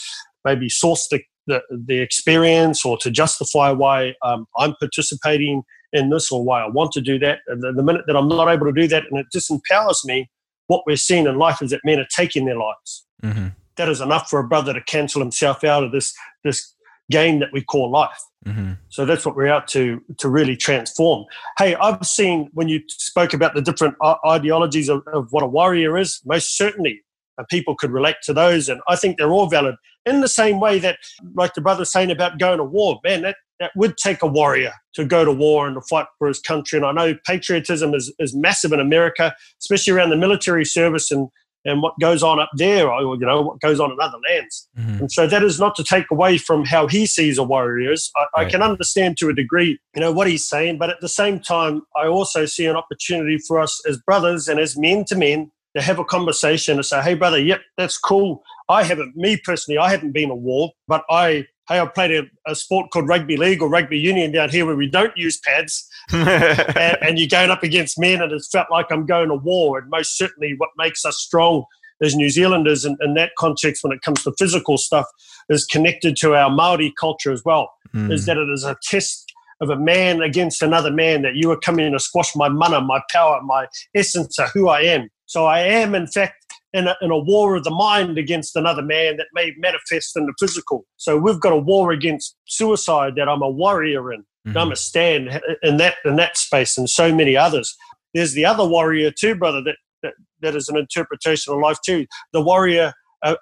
[0.45, 5.63] maybe source the, the, the experience or to justify why um, I'm participating
[5.93, 8.49] in this or why I want to do that, the, the minute that I'm not
[8.49, 10.31] able to do that and it disempowers me,
[10.67, 13.07] what we're seeing in life is that men are taking their lives.
[13.23, 13.49] Mm-hmm.
[13.77, 16.13] That is enough for a brother to cancel himself out of this
[16.45, 16.75] this
[17.11, 18.21] game that we call life.
[18.47, 18.73] Mm-hmm.
[18.89, 21.25] So that's what we're out to to really transform.
[21.59, 25.99] Hey, I've seen when you spoke about the different ideologies of, of what a warrior
[25.99, 26.21] is.
[26.25, 27.03] Most certainly,
[27.37, 29.75] uh, people could relate to those, and I think they're all valid.
[30.07, 30.99] In the same way that,
[31.35, 34.73] like the brother saying about going to war, man, that that would take a warrior
[34.95, 36.79] to go to war and to fight for his country.
[36.79, 41.29] And I know patriotism is, is massive in America, especially around the military service and
[41.65, 44.69] and what goes on up there, or you know what goes on in other lands.
[44.79, 45.01] Mm-hmm.
[45.01, 48.11] And so that is not to take away from how he sees a warrior is.
[48.17, 48.47] I, right.
[48.47, 51.41] I, can understand to a degree, you know, what he's saying, but at the same
[51.41, 55.51] time, I also see an opportunity for us as brothers and as men to men
[55.77, 58.43] to have a conversation and say, "Hey, brother, yep, that's cool.
[58.69, 62.51] I haven't, me personally, I haven't been a war, but I hey, I played a,
[62.51, 65.89] a, sport called rugby league or rugby union down here where we don't use pads,
[66.13, 69.79] and, and, you're going up against men, and it's felt like I'm going to war.
[69.79, 71.65] And most certainly, what makes us strong
[72.03, 75.07] as New Zealanders in, in that context, when it comes to physical stuff,
[75.49, 77.71] is connected to our Maori culture as well.
[77.95, 78.13] Mm.
[78.13, 81.59] Is that it is a test of a man against another man that you are
[81.59, 85.09] coming to squash my mana, my power, my essence of who I am.
[85.27, 86.38] So I am, in fact,
[86.73, 90.27] in a, in a war of the mind against another man that may manifest in
[90.27, 90.85] the physical.
[90.97, 94.25] So we've got a war against suicide that I'm a warrior in.
[94.47, 94.59] Mm-hmm.
[94.59, 97.75] I'm a stand in that in that space and so many others.
[98.15, 102.07] There's the other warrior too, brother, that, that, that is an interpretation of life too.
[102.33, 102.93] The warrior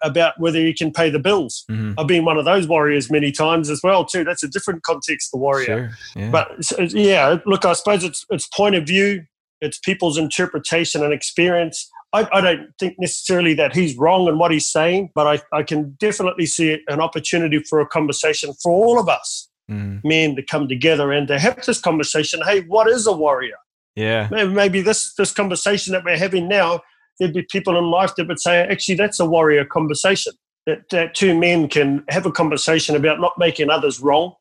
[0.02, 1.64] about whether you can pay the bills.
[1.70, 2.00] Mm-hmm.
[2.00, 4.24] I've been one of those warriors many times as well too.
[4.24, 5.66] That's a different context, the warrior.
[5.66, 5.90] Sure.
[6.16, 6.30] Yeah.
[6.30, 9.24] But yeah, look, I suppose it's it's point of view,
[9.60, 11.90] it's people's interpretation and experience.
[12.16, 15.62] I, I, don't think necessarily that he's wrong in what he's saying, but I, I
[15.62, 20.00] can definitely see an opportunity for a conversation for all of us mm.
[20.02, 22.40] men to come together and to have this conversation.
[22.44, 23.56] Hey, what is a warrior?
[23.94, 24.28] Yeah.
[24.30, 26.80] Maybe, maybe this this conversation that we're having now,
[27.18, 30.32] there'd be people in life that would say, actually, that's a warrior conversation.
[30.66, 34.34] That, that two men can have a conversation about not making others wrong,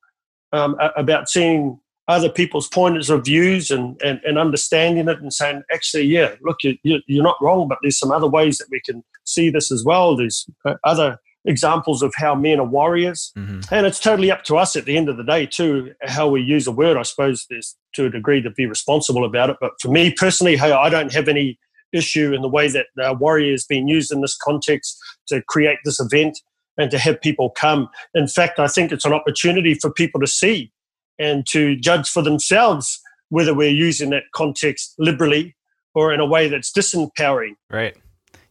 [0.53, 5.64] um, about seeing other people's points of views and, and, and understanding it and saying,
[5.74, 9.03] actually, yeah, look, you, you're not wrong, but there's some other ways that we can
[9.24, 10.16] see this as well.
[10.16, 13.32] There's uh, other examples of how men are warriors.
[13.38, 13.74] Mm-hmm.
[13.74, 16.41] And it's totally up to us at the end of the day, too, how we
[16.41, 16.97] use a word.
[16.97, 19.58] I suppose there's to a degree to be responsible about it.
[19.60, 21.58] But for me personally, hey, I don't have any
[21.93, 24.97] issue in the way that uh, warrior is being used in this context
[25.28, 26.39] to create this event
[26.78, 27.89] and to have people come.
[28.14, 30.72] In fact, I think it's an opportunity for people to see
[31.20, 35.55] and to judge for themselves whether we're using that context liberally
[35.93, 37.55] or in a way that's disempowering.
[37.70, 37.95] Right.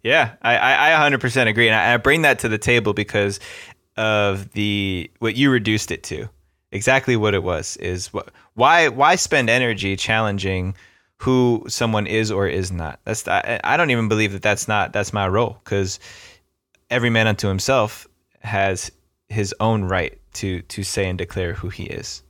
[0.02, 1.68] Yeah, I, I 100% agree.
[1.68, 3.40] And I, I bring that to the table because
[3.96, 6.28] of the what you reduced it to.
[6.72, 10.74] Exactly what it was is what why why spend energy challenging
[11.18, 12.98] who someone is or is not.
[13.04, 16.00] That's I, I don't even believe that that's not that's my role because
[16.90, 18.08] every man unto himself
[18.40, 18.90] has
[19.28, 22.24] his own right to to say and declare who he is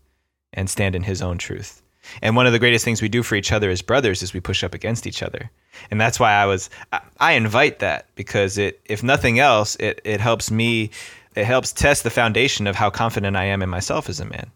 [0.54, 1.82] and stand in his own truth.
[2.22, 4.40] And one of the greatest things we do for each other as brothers is we
[4.40, 5.50] push up against each other.
[5.90, 6.70] And that's why I was
[7.18, 10.90] I invite that because it if nothing else it it helps me
[11.34, 14.50] it helps test the foundation of how confident I am in myself as a man.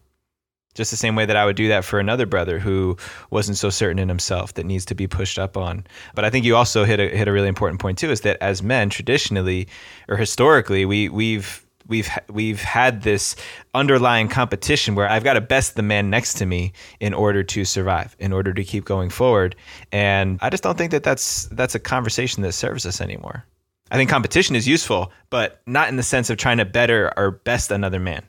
[0.75, 2.95] Just the same way that I would do that for another brother who
[3.31, 5.85] wasn't so certain in himself that needs to be pushed up on.
[6.15, 8.37] But I think you also hit a hit a really important point too is that
[8.41, 9.67] as men traditionally
[10.07, 13.35] or historically we we've we've we've had this
[13.73, 17.65] underlying competition where I've got to best the man next to me in order to
[17.65, 19.55] survive, in order to keep going forward.
[19.91, 23.45] And I just don't think that that's that's a conversation that serves us anymore.
[23.91, 27.31] I think competition is useful, but not in the sense of trying to better or
[27.31, 28.23] best another man.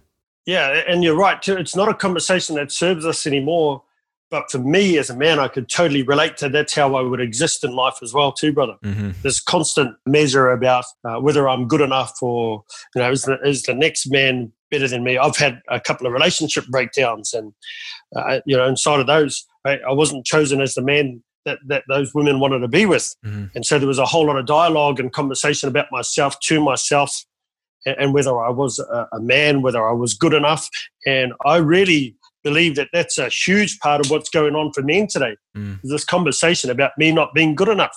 [0.47, 1.47] Yeah, and you're right.
[1.47, 3.83] It's not a conversation that serves us anymore
[4.31, 7.21] but for me as a man, I could totally relate to that's how I would
[7.21, 8.77] exist in life as well, too, brother.
[8.85, 9.11] Mm-hmm.
[9.23, 12.65] This constant measure about uh, whether I'm good enough or,
[12.95, 15.19] you know, is the, is the next man better than me?
[15.19, 17.53] I've had a couple of relationship breakdowns, and,
[18.15, 21.85] uh, you know, inside of those, I, I, wasn't chosen as the man that, that
[21.89, 23.15] those women wanted to be with.
[23.25, 23.47] Mm-hmm.
[23.55, 27.25] And so there was a whole lot of dialogue and conversation about myself to myself
[27.87, 30.69] and, and whether I was a, a man, whether I was good enough.
[31.07, 35.07] And I really, believe that that's a huge part of what's going on for men
[35.07, 35.37] today.
[35.57, 35.81] Mm.
[35.83, 37.97] This conversation about me not being good enough,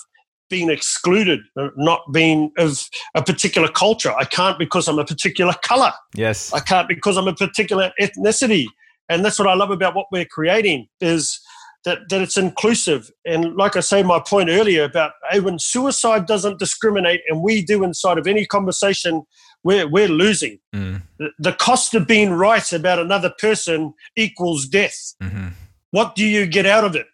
[0.50, 2.84] being excluded, uh, not being of
[3.16, 4.14] a particular culture.
[4.14, 5.92] I can't because I'm a particular color.
[6.16, 6.54] Yes.
[6.54, 8.66] I can't because I'm a particular ethnicity.
[9.10, 11.40] And that's what I love about what we're creating is
[11.86, 13.10] that, that it's inclusive.
[13.26, 17.64] And like I say, my point earlier about hey, when suicide doesn't discriminate and we
[17.64, 19.24] do inside of any conversation,
[19.64, 20.60] we're, we're losing.
[20.76, 21.02] Mm.
[21.18, 25.16] The, the, cost of being right about another person equals death.
[25.22, 25.50] Mm-hmm.
[25.92, 27.08] What do you get out of it?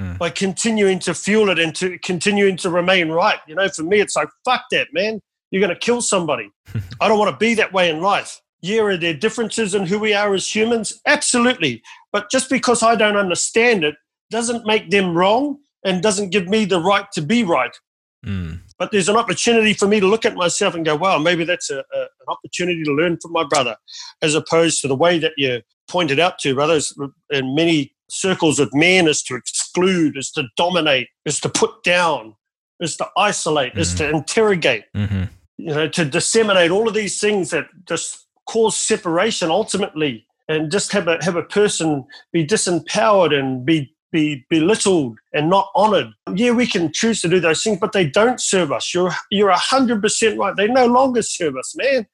[0.00, 0.18] Mm.
[0.18, 3.38] By continuing to fuel it and to continuing to remain right.
[3.46, 5.20] You know, for me, it's like, fuck that, man.
[5.50, 6.50] You're going to kill somebody.
[7.00, 8.40] I don't want to be that way in life.
[8.60, 11.00] Yeah, are there differences in who we are as humans?
[11.04, 11.82] Absolutely.
[12.12, 13.96] But just because I don't understand it
[14.30, 17.76] doesn't make them wrong and doesn't give me the right to be right.
[18.24, 18.60] Mm.
[18.82, 21.70] But there's an opportunity for me to look at myself and go, wow, maybe that's
[21.70, 23.76] a, a, an opportunity to learn from my brother,
[24.22, 26.92] as opposed to the way that you pointed out to brothers
[27.30, 32.34] in many circles of men is to exclude, is to dominate, is to put down,
[32.80, 33.82] is to isolate, mm-hmm.
[33.82, 35.26] is to interrogate, mm-hmm.
[35.58, 40.90] you know, to disseminate all of these things that just cause separation ultimately and just
[40.90, 46.12] have a have a person be disempowered and be be belittled and not honored.
[46.34, 48.92] Yeah, we can choose to do those things, but they don't serve us.
[48.94, 50.54] You're you're hundred percent right.
[50.56, 52.06] They no longer serve us, man.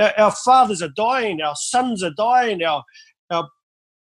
[0.00, 2.82] Our, our, fathers are dying, our sons are dying, our
[3.30, 3.48] our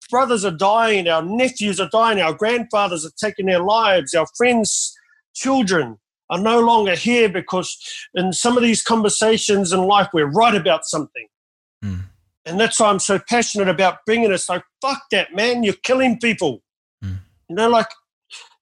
[0.09, 4.95] brothers are dying, our nephews are dying, our grandfathers are taking their lives, our friends'
[5.35, 7.77] children are no longer here because
[8.15, 11.27] in some of these conversations in life we're right about something.
[11.83, 12.03] Mm.
[12.45, 15.63] And that's why I'm so passionate about bringing us like, fuck that, man.
[15.63, 16.62] You're killing people.
[17.49, 17.87] You know, like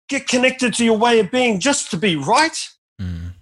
[0.08, 2.68] get connected to your way of being just to be right.
[3.00, 3.32] Mm.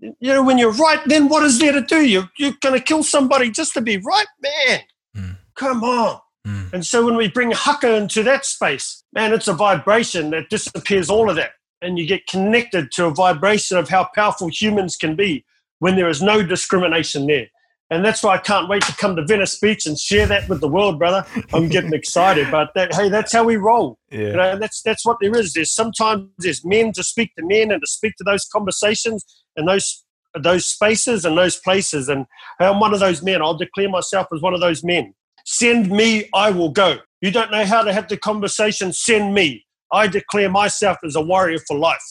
[0.00, 2.04] You know, when you're right, then what is there to do?
[2.04, 4.26] You're, you're going to kill somebody just to be right?
[4.42, 4.80] Man,
[5.16, 5.36] mm.
[5.54, 6.20] come on.
[6.46, 6.72] Mm.
[6.72, 11.08] And so when we bring haka into that space, man, it's a vibration that disappears
[11.08, 11.52] all of that.
[11.82, 15.44] And you get connected to a vibration of how powerful humans can be
[15.78, 17.48] when there is no discrimination there.
[17.90, 20.60] And that's why I can't wait to come to Venice Beach and share that with
[20.60, 21.24] the world, brother.
[21.52, 23.98] I'm getting excited, but that, hey, that's how we roll.
[24.10, 24.18] Yeah.
[24.18, 25.52] You know, that's that's what there is.
[25.52, 29.24] There's sometimes there's men to speak to men and to speak to those conversations
[29.56, 32.08] and those those spaces and those places.
[32.08, 32.26] And
[32.58, 33.40] I'm one of those men.
[33.40, 35.14] I'll declare myself as one of those men.
[35.44, 36.98] Send me, I will go.
[37.20, 38.92] You don't know how to have the conversation.
[38.92, 39.64] Send me.
[39.92, 42.02] I declare myself as a warrior for life.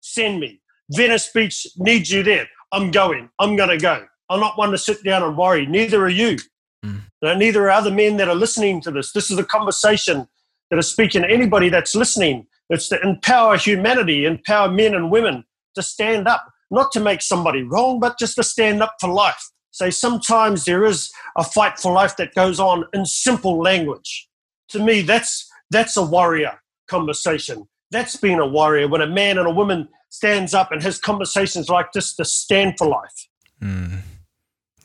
[0.00, 0.60] Send me.
[0.92, 2.46] Venice Beach needs you there.
[2.70, 3.28] I'm going.
[3.40, 4.06] I'm going to go.
[4.28, 5.66] I'm not one to sit down and worry.
[5.66, 6.36] Neither are you.
[6.84, 7.00] Mm.
[7.22, 9.12] you know, neither are other men that are listening to this.
[9.12, 10.28] This is a conversation
[10.70, 12.46] that is speaking to anybody that's listening.
[12.68, 17.62] It's to empower humanity, empower men and women to stand up, not to make somebody
[17.62, 19.50] wrong, but just to stand up for life.
[19.70, 24.28] Say sometimes there is a fight for life that goes on in simple language.
[24.70, 27.68] To me, that's that's a warrior conversation.
[27.90, 31.68] That's being a warrior when a man and a woman stands up and has conversations
[31.68, 33.28] like this to stand for life.
[33.62, 34.00] Mm.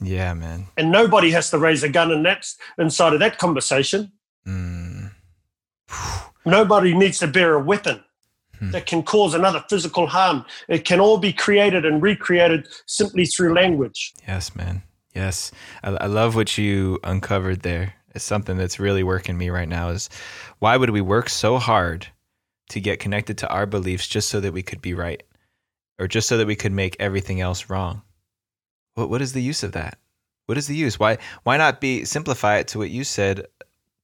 [0.01, 0.67] Yeah, man.
[0.77, 2.45] And nobody has to raise a gun in that
[2.77, 4.11] inside of that conversation.
[4.47, 5.11] Mm.
[6.45, 8.03] Nobody needs to bear a weapon
[8.59, 8.71] Hmm.
[8.71, 10.45] that can cause another physical harm.
[10.67, 14.13] It can all be created and recreated simply through language.
[14.27, 14.83] Yes, man.
[15.15, 15.51] Yes.
[15.83, 17.95] I, I love what you uncovered there.
[18.13, 20.09] It's something that's really working me right now is
[20.59, 22.07] why would we work so hard
[22.69, 25.23] to get connected to our beliefs just so that we could be right
[25.97, 28.03] or just so that we could make everything else wrong?
[28.95, 29.97] What what is the use of that?
[30.45, 30.99] What is the use?
[30.99, 33.45] Why why not be simplify it to what you said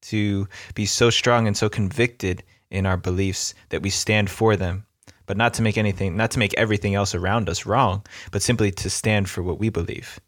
[0.03, 4.85] to be so strong and so convicted in our beliefs that we stand for them,
[5.25, 8.71] but not to make anything not to make everything else around us wrong, but simply
[8.71, 10.19] to stand for what we believe.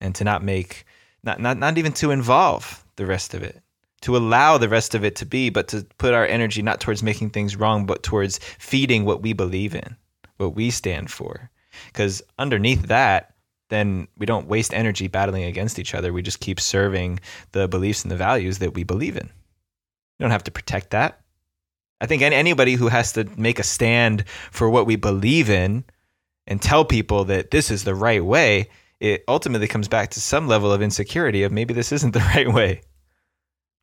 [0.00, 0.84] And to not make
[1.22, 3.60] not not not even to involve the rest of it.
[4.02, 7.02] To allow the rest of it to be, but to put our energy not towards
[7.02, 9.96] making things wrong, but towards feeding what we believe in,
[10.36, 11.50] what we stand for.
[11.86, 13.34] Because underneath that,
[13.68, 16.12] then we don't waste energy battling against each other.
[16.12, 17.20] We just keep serving
[17.52, 19.26] the beliefs and the values that we believe in.
[19.26, 21.20] You don't have to protect that.
[22.00, 25.84] I think anybody who has to make a stand for what we believe in
[26.46, 30.48] and tell people that this is the right way, it ultimately comes back to some
[30.48, 32.82] level of insecurity of maybe this isn't the right way.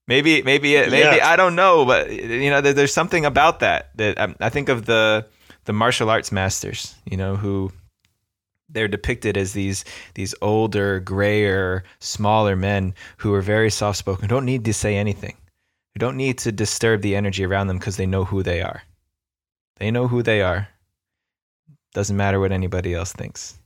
[0.07, 1.27] Maybe, maybe, it, maybe Yeah.
[1.27, 4.69] I don't know, but you know, there, there's something about that that um, I think
[4.69, 5.27] of the
[5.65, 7.71] the martial arts masters, you know, who
[8.69, 9.85] they're depicted as these
[10.15, 15.35] these older, grayer, smaller men who are very soft spoken, don't need to say anything,
[15.93, 18.83] who don't need to disturb the energy around them because they know who they are.
[19.77, 20.69] They know who they are.
[21.93, 23.57] Doesn't matter what anybody else thinks.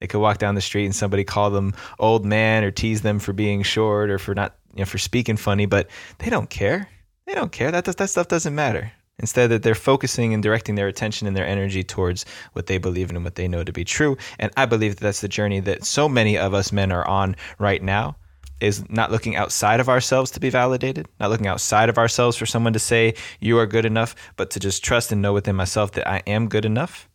[0.00, 3.18] They could walk down the street and somebody call them old man or tease them
[3.18, 6.88] for being short or for not, you know, for speaking funny, but they don't care.
[7.26, 7.70] They don't care.
[7.70, 8.92] That that stuff doesn't matter.
[9.18, 13.10] Instead, that they're focusing and directing their attention and their energy towards what they believe
[13.10, 14.16] in and what they know to be true.
[14.38, 17.36] And I believe that that's the journey that so many of us men are on
[17.58, 18.16] right now.
[18.60, 22.46] Is not looking outside of ourselves to be validated, not looking outside of ourselves for
[22.46, 25.92] someone to say you are good enough, but to just trust and know within myself
[25.92, 27.08] that I am good enough.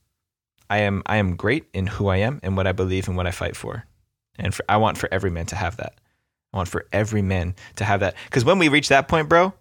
[0.70, 3.26] I am I am great in who I am and what I believe and what
[3.26, 3.86] I fight for.
[4.38, 5.96] And for, I want for every man to have that.
[6.54, 8.16] I want for every man to have that.
[8.26, 9.54] Because when we reach that point, bro,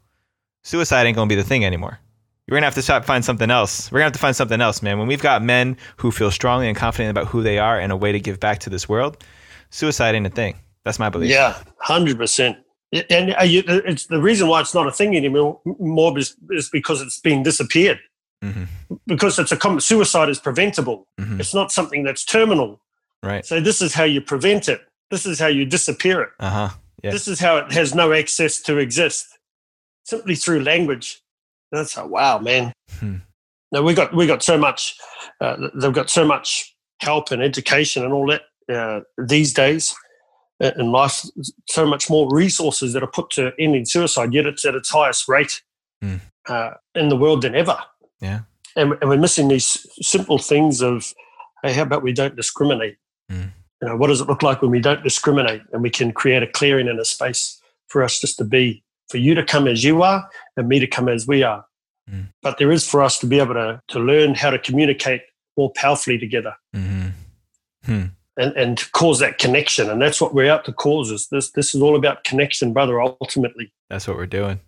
[0.64, 2.00] suicide ain't gonna be the thing anymore.
[2.48, 3.92] You're gonna have to stop find something else.
[3.92, 4.98] We're gonna have to find something else, man.
[4.98, 7.96] When we've got men who feel strongly and confident about who they are and a
[7.96, 9.22] way to give back to this world,
[9.70, 10.58] suicide ain't a thing.
[10.84, 11.30] That's my belief.
[11.30, 12.56] Yeah, hundred percent.
[13.10, 15.60] And uh, you- it's the reason why it's not a thing anymore.
[15.78, 17.98] More is, is because it's been disappeared.
[18.42, 18.64] hmm
[19.06, 21.06] Because it's a com- suicide is preventable.
[21.18, 22.80] hmm It's not something that's terminal.
[23.22, 23.44] Right.
[23.44, 24.80] So this is how you prevent it.
[25.10, 26.30] This is how you disappear it.
[26.40, 26.68] Uh huh.
[27.02, 27.10] Yeah.
[27.10, 29.26] This is how it has no access to exist,
[30.04, 31.20] simply through language.
[31.72, 32.72] That's how wow, man.
[32.98, 33.16] Hmm.
[33.72, 34.96] Now we got we got so much.
[35.40, 38.42] Uh, they've got so much help and education and all that
[38.74, 39.94] uh, these days
[40.62, 41.22] uh, in life.
[41.68, 44.32] So much more resources that are put to ending suicide.
[44.32, 45.62] Yet it's at its highest rate
[46.00, 46.16] Hmm.
[46.48, 47.76] uh, in the world than ever.
[48.20, 48.40] Yeah.
[48.76, 51.12] and, and we're missing these simple things of
[51.64, 52.96] hey, how about we don't discriminate?
[53.28, 53.46] Hmm.
[53.82, 56.42] You know, what does it look like when we don't discriminate and we can create
[56.42, 59.84] a clearing and a space for us just to be, for you to come as
[59.84, 61.64] you are and me to come as we are.
[62.08, 62.22] Hmm.
[62.42, 65.22] But there is for us to be able to, to learn how to communicate
[65.56, 67.08] more powerfully together hmm
[67.84, 68.04] Hmm.
[68.36, 69.88] and, and to cause that connection.
[69.88, 73.00] And that's what we're out to cause is this this is all about connection, brother,
[73.00, 73.72] ultimately.
[73.88, 74.60] That's what we're doing.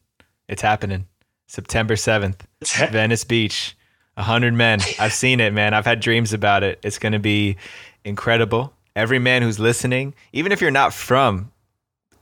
[0.48, 1.06] It's happening.
[1.46, 2.46] September seventh.
[2.64, 3.76] Ha- Venice Beach,
[4.16, 4.80] a hundred men.
[4.98, 5.74] I've seen it, man.
[5.74, 6.78] I've had dreams about it.
[6.82, 7.56] It's going to be
[8.04, 8.72] incredible.
[8.96, 11.52] Every man who's listening, even if you're not from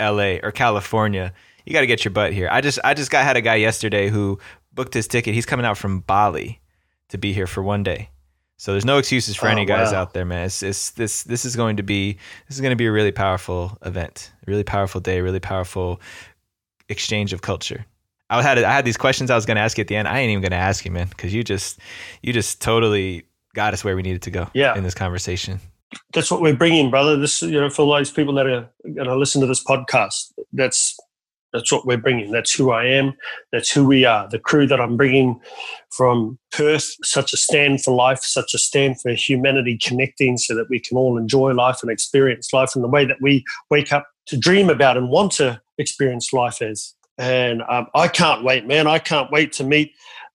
[0.01, 0.41] L.A.
[0.41, 1.33] or California,
[1.69, 2.49] you got to get your butt here.
[2.51, 4.39] I just, I just got had a guy yesterday who
[4.73, 5.35] booked his ticket.
[5.35, 6.61] He's coming out from Bali
[7.11, 8.09] to be here for one day.
[8.57, 10.01] So there's no excuses for Oh, any guys wow.
[10.01, 10.47] out there, man.
[10.47, 12.15] It's, it's this, this is going to be,
[12.49, 16.01] this is going to be a really powerful event, a really powerful day, really powerful
[16.89, 17.85] exchange of culture.
[18.31, 20.07] I had I had these questions I was going to ask you at the end.
[20.09, 21.79] I ain't even going to ask you, man, because you just
[22.23, 24.49] you just totally got us where we needed to go.
[24.55, 24.77] Yeah.
[24.77, 25.61] in this conversation.
[26.13, 27.17] that's what we're bringing, brother.
[27.17, 30.99] This, you know, for those people that are going to listen to this podcast, that's
[31.53, 32.31] that's what we're bringing.
[32.31, 33.15] That's who I am.
[33.53, 34.29] That's who we are.
[34.29, 35.41] The crew that I'm bringing
[35.91, 40.69] from Perth, such a stand for life, such a stand for humanity connecting, so that
[40.69, 44.07] we can all enjoy life and experience life in the way that we wake up
[44.27, 46.95] to dream about and want to experience life as.
[47.17, 48.87] and um, I can't wait, man.
[48.87, 49.93] I can't wait to meet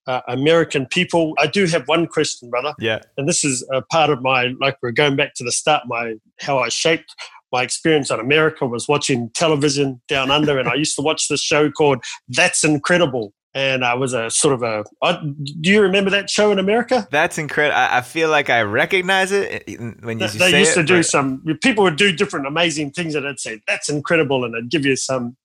[0.08, 1.34] uh, American people.
[1.38, 2.74] I do have one question, brother.
[2.80, 3.00] Yeah.
[3.18, 5.84] And this is a part of my like we're going back to the start.
[5.88, 7.16] My how I shaped
[7.54, 11.42] my experience on America was watching television down under, and I used to watch this
[11.42, 13.32] show called That's Incredible.
[13.56, 14.84] And I was a sort of a.
[15.04, 15.22] I,
[15.62, 17.08] do you remember that show in America?
[17.12, 17.78] That's incredible.
[17.78, 19.68] I, I feel like I recognize it
[20.02, 21.44] when you they, they used it, to do but- some.
[21.62, 24.96] People would do different amazing things, and I'd say that's incredible, and I'd give you
[24.96, 25.38] some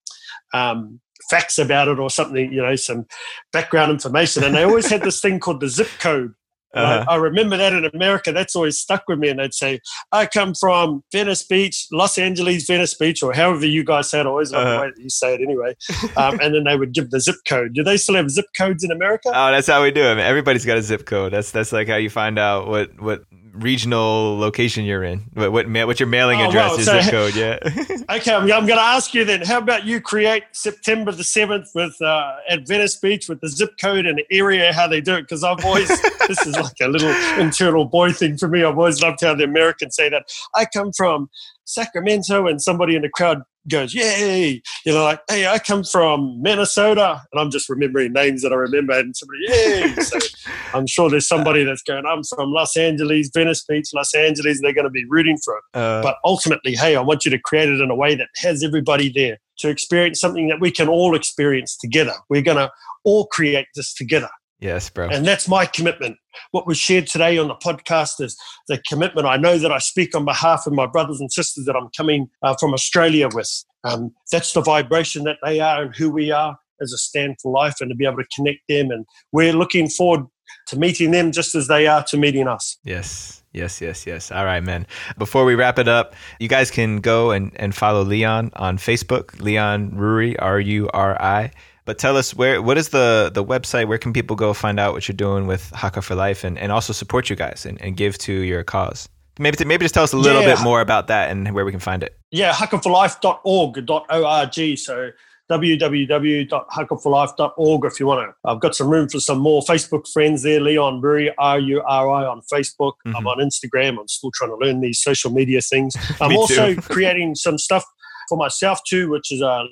[0.55, 3.05] um, facts about it or something, you know, some
[3.53, 4.43] background information.
[4.43, 6.33] And they always had this thing called the zip code.
[6.75, 7.05] Uh-huh.
[7.09, 9.29] I, I remember that in America, that's always stuck with me.
[9.29, 9.81] And they'd say,
[10.12, 14.27] I come from Venice Beach, Los Angeles, Venice Beach, or however you guys say it.
[14.27, 14.73] I always Uh-huh.
[14.75, 15.75] the way that you say it anyway.
[16.16, 17.73] Um, and then they would give the zip code.
[17.75, 19.29] Do they still have zip codes in America?
[19.29, 20.19] Oh, that's how we do it.
[20.19, 21.33] Everybody's got a zip code.
[21.33, 23.23] That's that's like how you find out what what
[23.61, 25.21] regional location you're in.
[25.35, 27.35] What what, ma- what your mailing Oh, address is So- zip code.
[27.35, 27.59] Yeah.
[28.11, 29.43] Okay, I'm, I'm going to ask you then.
[29.43, 33.73] How about you create September the seventh with uh, at Venice Beach with the zip
[33.79, 35.23] code and the area how they do it?
[35.23, 35.89] Because I've always
[36.27, 38.65] this is like a little internal boy thing for me.
[38.65, 40.25] I've always loved how the Americans say that.
[40.55, 41.29] I come from
[41.65, 46.41] Sacramento, and somebody in the crowd goes, "Yay!" You know, like, "Hey, I come from
[46.43, 50.19] Minnesota," and I'm just remembering names that I remember, and somebody, "Yay!" So
[50.75, 54.73] I'm sure there's somebody that's going, "I'm from Los Angeles, Venice Beach, Los Angeles," they're
[54.73, 57.69] going to be rooting for it Uh, but ultimately, hey, I want you to create
[57.69, 61.15] it in a way that has everybody there to experience something that we can all
[61.15, 62.15] experience together.
[62.29, 62.71] We're going to
[63.05, 64.31] all create this together.
[64.61, 65.09] Yes, bro.
[65.09, 66.17] And that's my commitment.
[66.51, 68.37] What was shared today on the podcast is
[68.69, 69.27] the commitment.
[69.27, 72.29] I know that I speak on behalf of my brothers and sisters that I'm coming
[72.43, 73.65] uh, from Australia with.
[73.85, 77.53] Um, that's the vibration that they are and who we are as a stand for
[77.53, 78.91] life and to be able to connect them.
[78.91, 80.27] And we're looking forward
[80.69, 82.79] to meeting them just as they are to meeting us.
[82.85, 84.31] Yes, yes, yes, yes.
[84.33, 84.87] All right, man.
[85.19, 89.39] Before we wrap it up, you guys can go and, and follow Leon on Facebook,
[89.41, 91.51] Leon Ruri, R U R I.
[91.85, 93.89] But tell us where what is the the website?
[93.89, 96.71] Where can people go find out what you're doing with Haka for Life and, and
[96.71, 99.09] also support you guys and, and give to your cause?
[99.39, 100.57] Maybe maybe just tell us a little Yeah.
[100.57, 102.14] bit more about that and where we can find it.
[102.31, 104.79] yeah, hakaforlife.org.org.
[104.79, 105.11] So
[105.51, 108.34] www.hakaforlife.org if you want to.
[108.51, 110.61] I've got some room for some more Facebook friends there.
[110.61, 112.92] Leon Ruri, R U R I on Facebook.
[113.07, 113.26] I'm Mhm.
[113.26, 113.99] on Instagram.
[113.99, 115.94] I'm still trying to learn these social media things.
[116.20, 117.84] I'm also creating some stuff
[118.28, 119.64] for myself too, which is uh,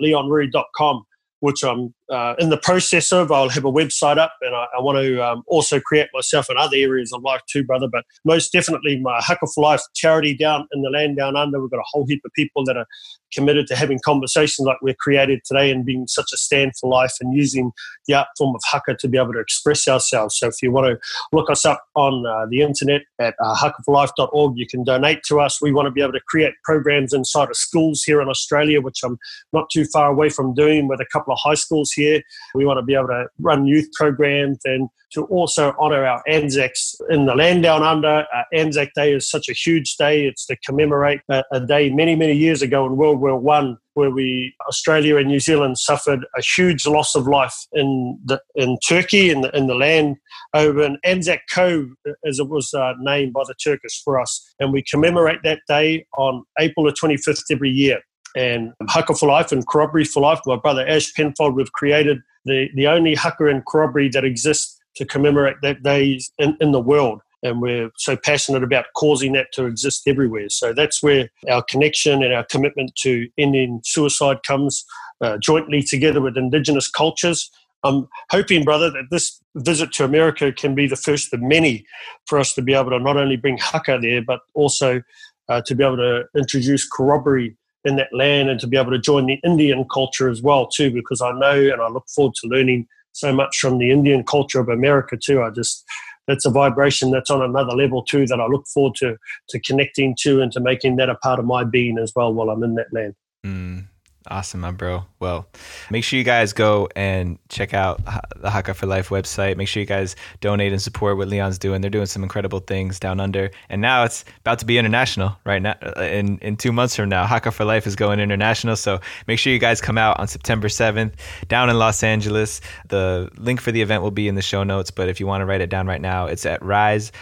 [1.41, 3.33] which I'm uh, in the process of.
[3.33, 6.57] I'll have a website up and I, I want to um, also create myself in
[6.57, 7.89] other areas of life too, brother.
[7.91, 11.61] But most definitely my Haka for Life charity down in the land down under.
[11.61, 12.87] We've got a whole heap of people that are
[13.35, 17.15] committed to having conversations like we're created today and being such a stand for life
[17.21, 17.73] and using
[18.07, 20.39] the art form of Haka to be able to express ourselves.
[20.39, 20.99] So if you want to
[21.33, 25.61] look us up on uh, the internet at uh, hakaforlife.org, you can donate to us.
[25.61, 29.01] We want to be able to create programs inside of schools here in Australia, which
[29.05, 29.19] I'm
[29.53, 32.23] not too far away from doing with a couple of high schools here.
[32.55, 36.95] We want to be able to run youth programs and to also honour our Anzacs
[37.11, 38.27] in the land down under.
[38.35, 40.27] Uh, Anzac Day is such a huge day.
[40.27, 44.11] It's to commemorate a, a day many, many years ago in World War One, where
[44.11, 49.31] we Australia and New Zealand suffered a huge loss of life in the in Turkey
[49.31, 50.17] in the in the land
[50.55, 51.89] over in Anzac Cove,
[52.27, 56.05] as it was uh, named by the Turkish for us, and we commemorate that day
[56.19, 58.01] on April the twenty fifth every year.
[58.37, 62.69] And Haka for Life and Corroboree for Life, my brother Ash Penfold, we've created the,
[62.75, 67.23] the only Haka and Corroboree that exists to commemorate that day in, in the world.
[67.43, 70.49] And we're so passionate about causing that to exist everywhere.
[70.51, 74.85] So that's where our connection and our commitment to ending suicide comes
[75.23, 77.51] uh, jointly together with Indigenous cultures.
[77.85, 81.87] I'm hoping, brother, that this visit to America can be the first of many
[82.27, 85.03] for us to be able to not only bring Haka there, but also
[85.49, 87.55] uh, to be able to introduce corroboree
[87.87, 90.91] in that land and to be able to join the Indian culture as well too,
[90.91, 94.61] because I know and I look forward to learning so much from the Indian culture
[94.61, 95.43] of America too.
[95.43, 95.85] I just
[96.27, 99.17] that's a vibration that's on another level too that I look forward to
[99.51, 102.51] to connecting to and to making that a part of my being as well while
[102.51, 103.15] I'm in that land.
[103.45, 103.87] Mm,
[104.31, 105.05] awesome, my bro.
[105.21, 105.47] Well,
[105.91, 108.05] make sure you guys go and check out
[108.37, 109.57] the Haka for Life website.
[109.57, 111.81] Make sure you guys donate and support what Leon's doing.
[111.81, 115.37] They're doing some incredible things down under, and now it's about to be international.
[115.45, 118.77] Right now, uh, in in two months from now, Haka for Life is going international.
[118.77, 121.15] So make sure you guys come out on September seventh
[121.49, 122.61] down in Los Angeles.
[122.89, 125.43] The link for the event will be in the show notes, but if you want
[125.43, 127.13] to write it down right now, it's at Rise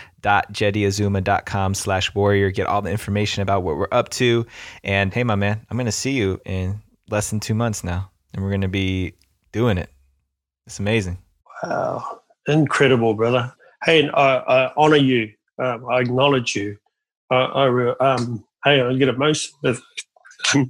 [1.44, 4.46] com slash warrior get all the information about what we're up to
[4.82, 8.44] and hey my man i'm gonna see you in less than two months now and
[8.44, 9.14] we're gonna be
[9.52, 9.90] doing it
[10.66, 11.18] it's amazing
[11.62, 13.52] Wow, incredible, brother.
[13.84, 15.30] Hey, I, I honor you.
[15.58, 16.76] Um, I acknowledge you.
[17.30, 19.76] I, I um, hey, I get emotional.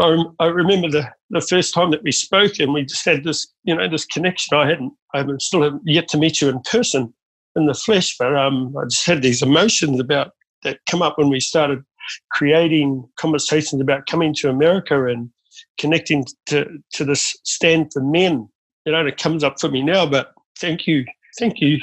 [0.00, 3.48] I, I remember the, the first time that we spoke, and we just had this,
[3.64, 4.56] you know, this connection.
[4.56, 7.12] I hadn't, I haven't still have yet to meet you in person,
[7.56, 10.32] in the flesh, but um, I just had these emotions about
[10.62, 11.82] that come up when we started
[12.30, 15.30] creating conversations about coming to America and
[15.78, 18.48] connecting to to this stand for men.
[18.84, 20.06] You know, it comes up for me now.
[20.06, 21.04] But thank you,
[21.38, 21.68] thank you.
[21.68, 21.80] you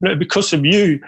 [0.00, 1.00] know, because of you,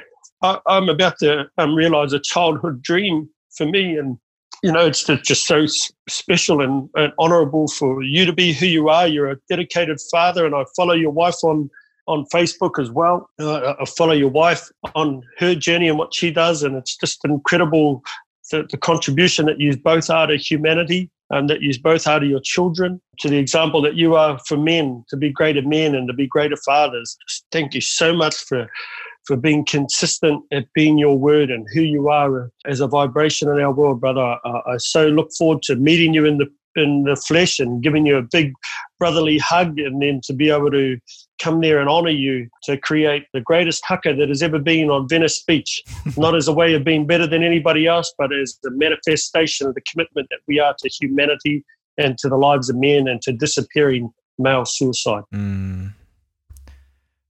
[0.42, 4.18] I, am about to um, realize a childhood dream for me, and
[4.62, 5.66] you know, it's just so
[6.08, 9.06] special and, and honourable for you to be who you are.
[9.06, 11.70] You're a dedicated father, and I follow your wife on
[12.08, 13.28] on Facebook as well.
[13.38, 17.24] Uh, I follow your wife on her journey and what she does, and it's just
[17.24, 18.02] incredible
[18.50, 22.26] the, the contribution that you both are to humanity and that you both are to
[22.26, 26.06] your children, to the example that you are for men to be greater men and
[26.08, 27.16] to be greater fathers.
[27.28, 28.68] Just thank you so much for
[29.26, 33.48] for being consistent at being your word and who you are uh, as a vibration
[33.48, 34.36] in our world, brother.
[34.44, 38.06] I, I so look forward to meeting you in the in the flesh and giving
[38.06, 38.52] you a big
[38.98, 40.98] brotherly hug and then to be able to
[41.40, 45.08] come there and honor you to create the greatest haka that has ever been on
[45.08, 45.82] Venice Beach,
[46.16, 49.74] not as a way of being better than anybody else, but as the manifestation of
[49.74, 51.64] the commitment that we are to humanity
[51.98, 55.22] and to the lives of men and to disappearing male suicide.
[55.34, 55.92] Mm.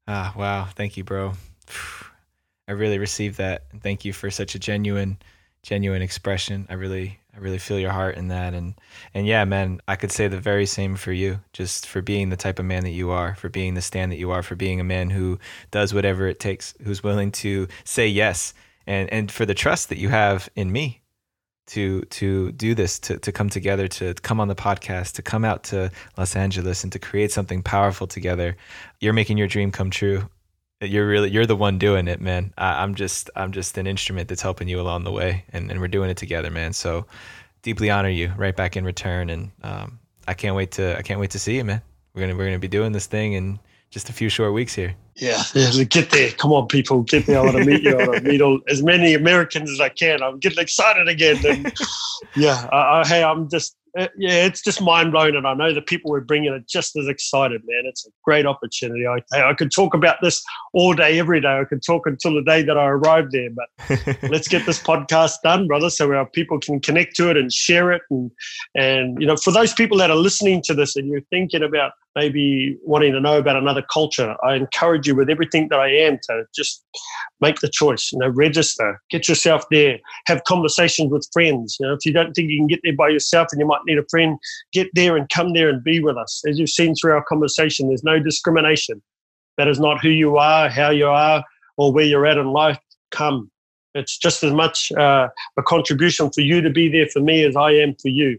[0.08, 0.68] Ah, wow.
[0.74, 1.32] Thank you, bro.
[2.68, 3.64] I really received that.
[3.80, 5.18] Thank you for such a genuine,
[5.62, 6.66] genuine expression.
[6.68, 8.54] I really, I really feel your heart in that.
[8.54, 8.74] And
[9.12, 12.36] and yeah, man, I could say the very same for you, just for being the
[12.36, 14.80] type of man that you are, for being the stand that you are, for being
[14.80, 15.38] a man who
[15.70, 18.54] does whatever it takes, who's willing to say yes,
[18.86, 21.02] and and for the trust that you have in me
[21.66, 25.44] to to do this, to to come together, to come on the podcast, to come
[25.44, 28.56] out to Los Angeles and to create something powerful together.
[29.00, 30.30] You're making your dream come true
[30.80, 32.52] you're really you're the one doing it man.
[32.58, 35.80] I, am just i'm just an instrument that's helping you along the way and, and
[35.80, 36.72] we're doing it together man.
[36.72, 37.06] So
[37.62, 38.32] deeply honor you.
[38.36, 39.98] Right back in return and um,
[40.28, 41.82] i can't wait to i can't wait to see you man.
[42.14, 43.58] We're gonna we're gonna be doing this thing in
[43.90, 44.94] just a few short weeks here.
[45.14, 46.30] Yeah, yeah get there.
[46.32, 47.02] Come on people.
[47.02, 47.38] Get there.
[47.38, 47.96] I want to meet you.
[47.98, 50.22] I want to meet all, as many americans as i can.
[50.22, 51.38] I'm getting excited again.
[51.46, 51.72] And
[52.36, 55.72] yeah I, I, hey i'm just uh, yeah, it's just mind blowing, and I know
[55.72, 57.84] the people we're bringing are just as excited, man.
[57.86, 59.06] It's a great opportunity.
[59.06, 60.42] I, I could talk about this
[60.74, 61.60] all day, every day.
[61.60, 65.36] I could talk until the day that I arrive there, but let's get this podcast
[65.42, 68.30] done, brother, so our people can connect to it and share it, and
[68.74, 71.92] and you know, for those people that are listening to this and you're thinking about
[72.16, 76.18] maybe wanting to know about another culture, I encourage you with everything that I am
[76.24, 76.82] to just
[77.42, 78.10] make the choice.
[78.10, 81.76] You know, register, get yourself there, have conversations with friends.
[81.78, 83.82] You know, if you don't think you can get there by yourself and you might
[83.86, 84.38] need a friend,
[84.72, 86.42] get there and come there and be with us.
[86.48, 89.02] As you've seen through our conversation, there's no discrimination.
[89.58, 91.44] That is not who you are, how you are,
[91.76, 92.78] or where you're at in life.
[93.10, 93.50] Come.
[93.94, 97.56] It's just as much uh, a contribution for you to be there for me as
[97.56, 98.38] I am for you.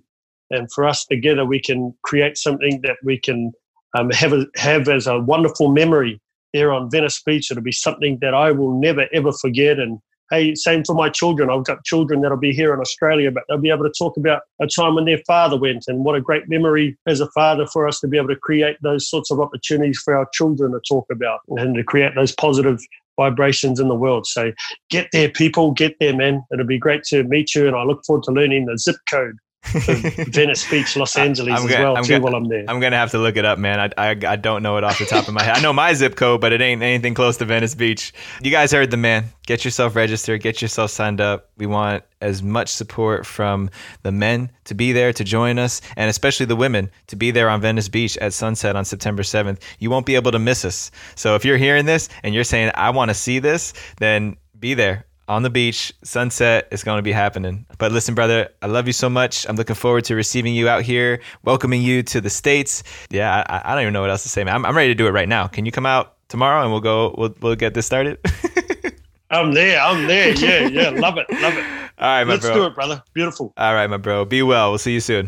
[0.49, 3.51] And for us together, we can create something that we can
[3.97, 6.19] um, have, a, have as a wonderful memory
[6.53, 7.51] there on Venice Beach.
[7.51, 9.79] It'll be something that I will never, ever forget.
[9.79, 9.99] And
[10.31, 11.49] hey, same for my children.
[11.49, 14.41] I've got children that'll be here in Australia, but they'll be able to talk about
[14.61, 17.87] a time when their father went and what a great memory as a father for
[17.87, 21.05] us to be able to create those sorts of opportunities for our children to talk
[21.11, 22.79] about and to create those positive
[23.19, 24.27] vibrations in the world.
[24.27, 24.51] So
[24.89, 26.43] get there, people, get there, man.
[26.51, 27.67] It'll be great to meet you.
[27.67, 29.37] And I look forward to learning the zip code
[29.73, 32.65] Venice Beach, Los Angeles gonna, as well I'm too gonna, while I'm there.
[32.67, 33.79] I'm gonna have to look it up, man.
[33.79, 35.57] I, I, I don't know it off the top of my head.
[35.57, 38.13] I know my zip code, but it ain't anything close to Venice Beach.
[38.41, 39.25] You guys heard the man.
[39.45, 40.41] Get yourself registered.
[40.41, 41.49] Get yourself signed up.
[41.57, 43.69] We want as much support from
[44.03, 47.49] the men to be there to join us, and especially the women to be there
[47.49, 49.61] on Venice Beach at sunset on September 7th.
[49.79, 50.91] You won't be able to miss us.
[51.15, 54.73] So if you're hearing this and you're saying I want to see this, then be
[54.73, 57.65] there on the beach, sunset is going to be happening.
[57.77, 59.45] But listen, brother, I love you so much.
[59.47, 62.83] I'm looking forward to receiving you out here, welcoming you to the States.
[63.09, 64.55] Yeah, I, I don't even know what else to say, man.
[64.55, 65.47] I'm, I'm, ready to do it right now.
[65.47, 68.19] Can you come out tomorrow and we'll go, we'll, we'll get this started?
[69.29, 69.79] I'm there.
[69.81, 70.33] I'm there.
[70.33, 70.89] Yeah, yeah.
[70.89, 71.25] Love it.
[71.41, 71.65] Love it.
[71.99, 72.55] All right, my Let's bro.
[72.55, 73.03] do it, brother.
[73.13, 73.53] Beautiful.
[73.57, 74.23] All right, my bro.
[74.23, 74.69] Be well.
[74.69, 75.27] We'll see you soon.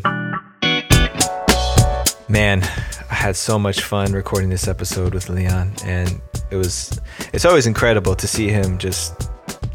[2.28, 6.20] Man, I had so much fun recording this episode with Leon, and
[6.50, 6.98] it was,
[7.34, 9.30] it's always incredible to see him just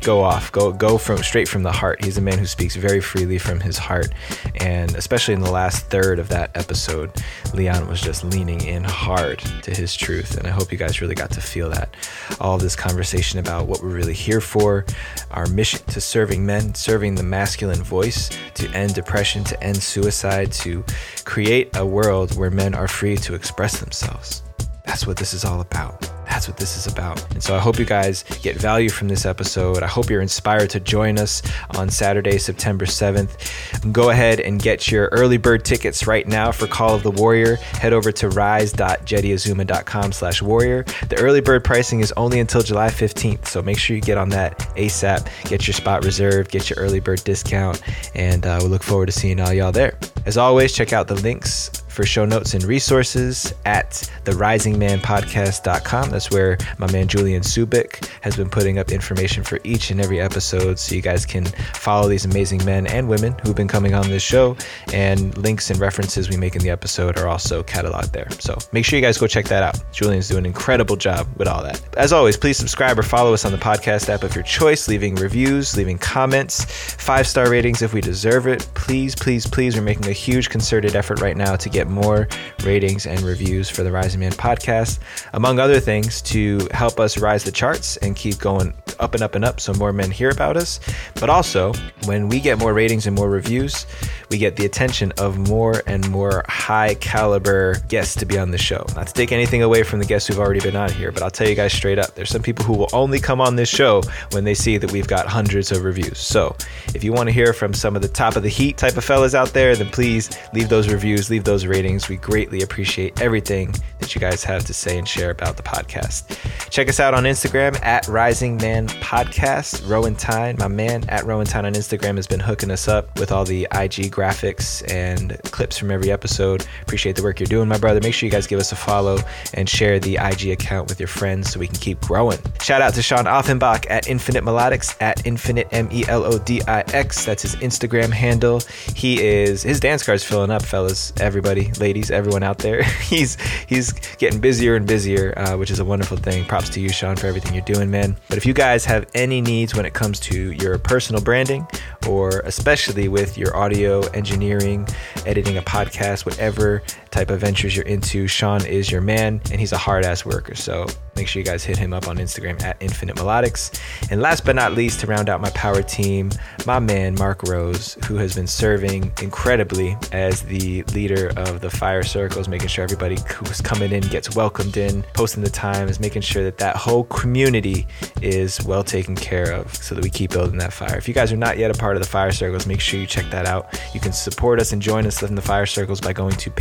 [0.06, 2.06] go off, go go from straight from the heart.
[2.06, 4.14] He's a man who speaks very freely from his heart,
[4.62, 7.12] and especially in the last third of that episode,
[7.56, 11.16] Leon was just leaning in hard to his truth, and I hope you guys really
[11.16, 11.95] got to feel that.
[12.39, 14.86] All this conversation about what we're really here for,
[15.32, 20.51] our mission to serving men, serving the masculine voice, to end depression, to end suicide,
[20.51, 20.86] to
[21.24, 24.43] create a world where men are free to express themselves.
[24.86, 27.24] That's what this is all about That's what this is about.
[27.32, 29.83] And so I hope you guys get value from this episode.
[29.83, 31.41] I hope you're inspired to join us
[31.78, 33.93] on Saturday, September 7th.
[33.93, 37.55] Go ahead and get your early bird tickets right now for Call of the Warrior.
[37.55, 40.83] Head over to rise.jettyazuma.com slash warrior.
[41.07, 44.28] The early bird pricing is only until July 15th, so make sure you get on
[44.29, 45.29] that ASAP.
[45.47, 47.82] Get your spot reserved, get your early bird discount,
[48.13, 49.97] and uh, we look forward to seeing all y'all there.
[50.25, 53.92] As always, check out the links for show notes and resources at
[54.26, 56.09] therisingmanpodcast.com.
[56.09, 60.20] That's where my man Julian Subic has been putting up information for each and every
[60.20, 64.09] episode so you guys can follow these amazing men and women who've been coming on
[64.09, 64.58] this show.
[64.93, 68.30] And links and references we make in the episode are also cataloged there.
[68.39, 69.82] So make sure you guys go check that out.
[69.92, 71.82] Julian's doing an incredible job with all that.
[71.96, 75.16] As always, please subscribe or follow us on the podcast app of your choice, leaving
[75.16, 78.67] reviews, leaving comments, five star ratings if we deserve it.
[78.74, 82.28] Please, please, please, we're making a huge concerted effort right now to get get more
[82.63, 84.99] ratings and reviews for the Rising Man podcast,
[85.33, 89.36] among other things, to help us rise the charts and keep going up and up
[89.36, 90.79] and up so more men hear about us.
[91.16, 91.74] But also,
[92.05, 93.86] when we get more ratings and more reviews,
[94.29, 98.57] we get the attention of more and more high caliber guests to be on the
[98.57, 98.86] show.
[98.95, 101.32] Not to take anything away from the guests who've already been on here, but I'll
[101.32, 104.01] tell you guys straight up there's some people who will only come on this show
[104.32, 106.17] when they see that we've got hundreds of reviews.
[106.17, 106.55] So
[106.93, 109.03] if you want to hear from some of the top of the heat type of
[109.03, 111.75] fellas out there, then please leave those reviews, leave those ratings.
[111.76, 116.38] We greatly appreciate everything that you guys have to say and share about the podcast.
[116.70, 119.86] Check us out on Instagram at Rising Man Podcast.
[119.89, 123.34] Rowan Tyne, my man at Rowan Tyne on Instagram, has been hooking us up with
[123.34, 126.66] all the IG graphics and clips from every episode.
[126.82, 128.00] Appreciate the work you're doing, my brother.
[128.02, 129.18] Make sure you guys give us a follow
[129.54, 132.39] and share the IG account with your friends so we can keep growing.
[132.62, 136.62] Shout out to Sean Offenbach at Infinite Melodix at Infinite M E L O D
[136.70, 137.26] I X.
[137.26, 138.62] That's his Instagram handle.
[138.96, 141.12] He is his dance card's filling up, fellas.
[141.20, 142.83] Everybody, ladies, everyone out there.
[143.01, 143.37] he's
[143.67, 146.46] he's getting busier and busier, uh, which is a wonderful thing.
[146.46, 148.16] Props to you, Sean, for everything you're doing, man.
[148.28, 151.67] But if you guys have any needs when it comes to your personal branding,
[152.08, 154.87] or especially with your audio engineering,
[155.25, 156.83] editing a podcast, whatever
[157.16, 160.54] type of ventures you're into, Sean is your man, and he's a hard ass worker.
[160.54, 160.86] So
[161.16, 163.79] make sure you guys hit him up on Instagram at Infinite Melodix.
[164.12, 166.29] And last but not least, to round out my power team,
[166.66, 172.04] my man Mark Rose, who has been serving incredibly as the leader of the fire
[172.04, 176.43] circles, making sure everybody who's coming in gets welcomed in, posting the times, making sure
[176.43, 177.87] that that whole community
[178.21, 180.97] is well taken care of so that we keep building that fire.
[180.97, 183.08] If you guys are not yet a part of the fire circles, make sure you
[183.08, 183.79] check that out.
[183.93, 186.51] You can support us and join us in the fire circles by going to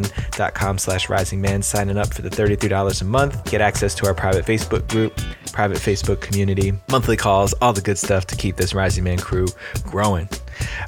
[0.00, 4.14] patreon.com slash rising man, signing up for the $33 a month, get access to our
[4.14, 5.18] private Facebook group,
[5.52, 9.46] private Facebook community, monthly calls, all the good stuff to keep this Rising Man crew
[9.84, 10.28] growing.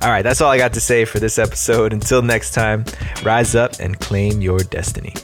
[0.01, 1.93] All right, that's all I got to say for this episode.
[1.93, 2.85] Until next time,
[3.23, 5.15] rise up and claim your destiny.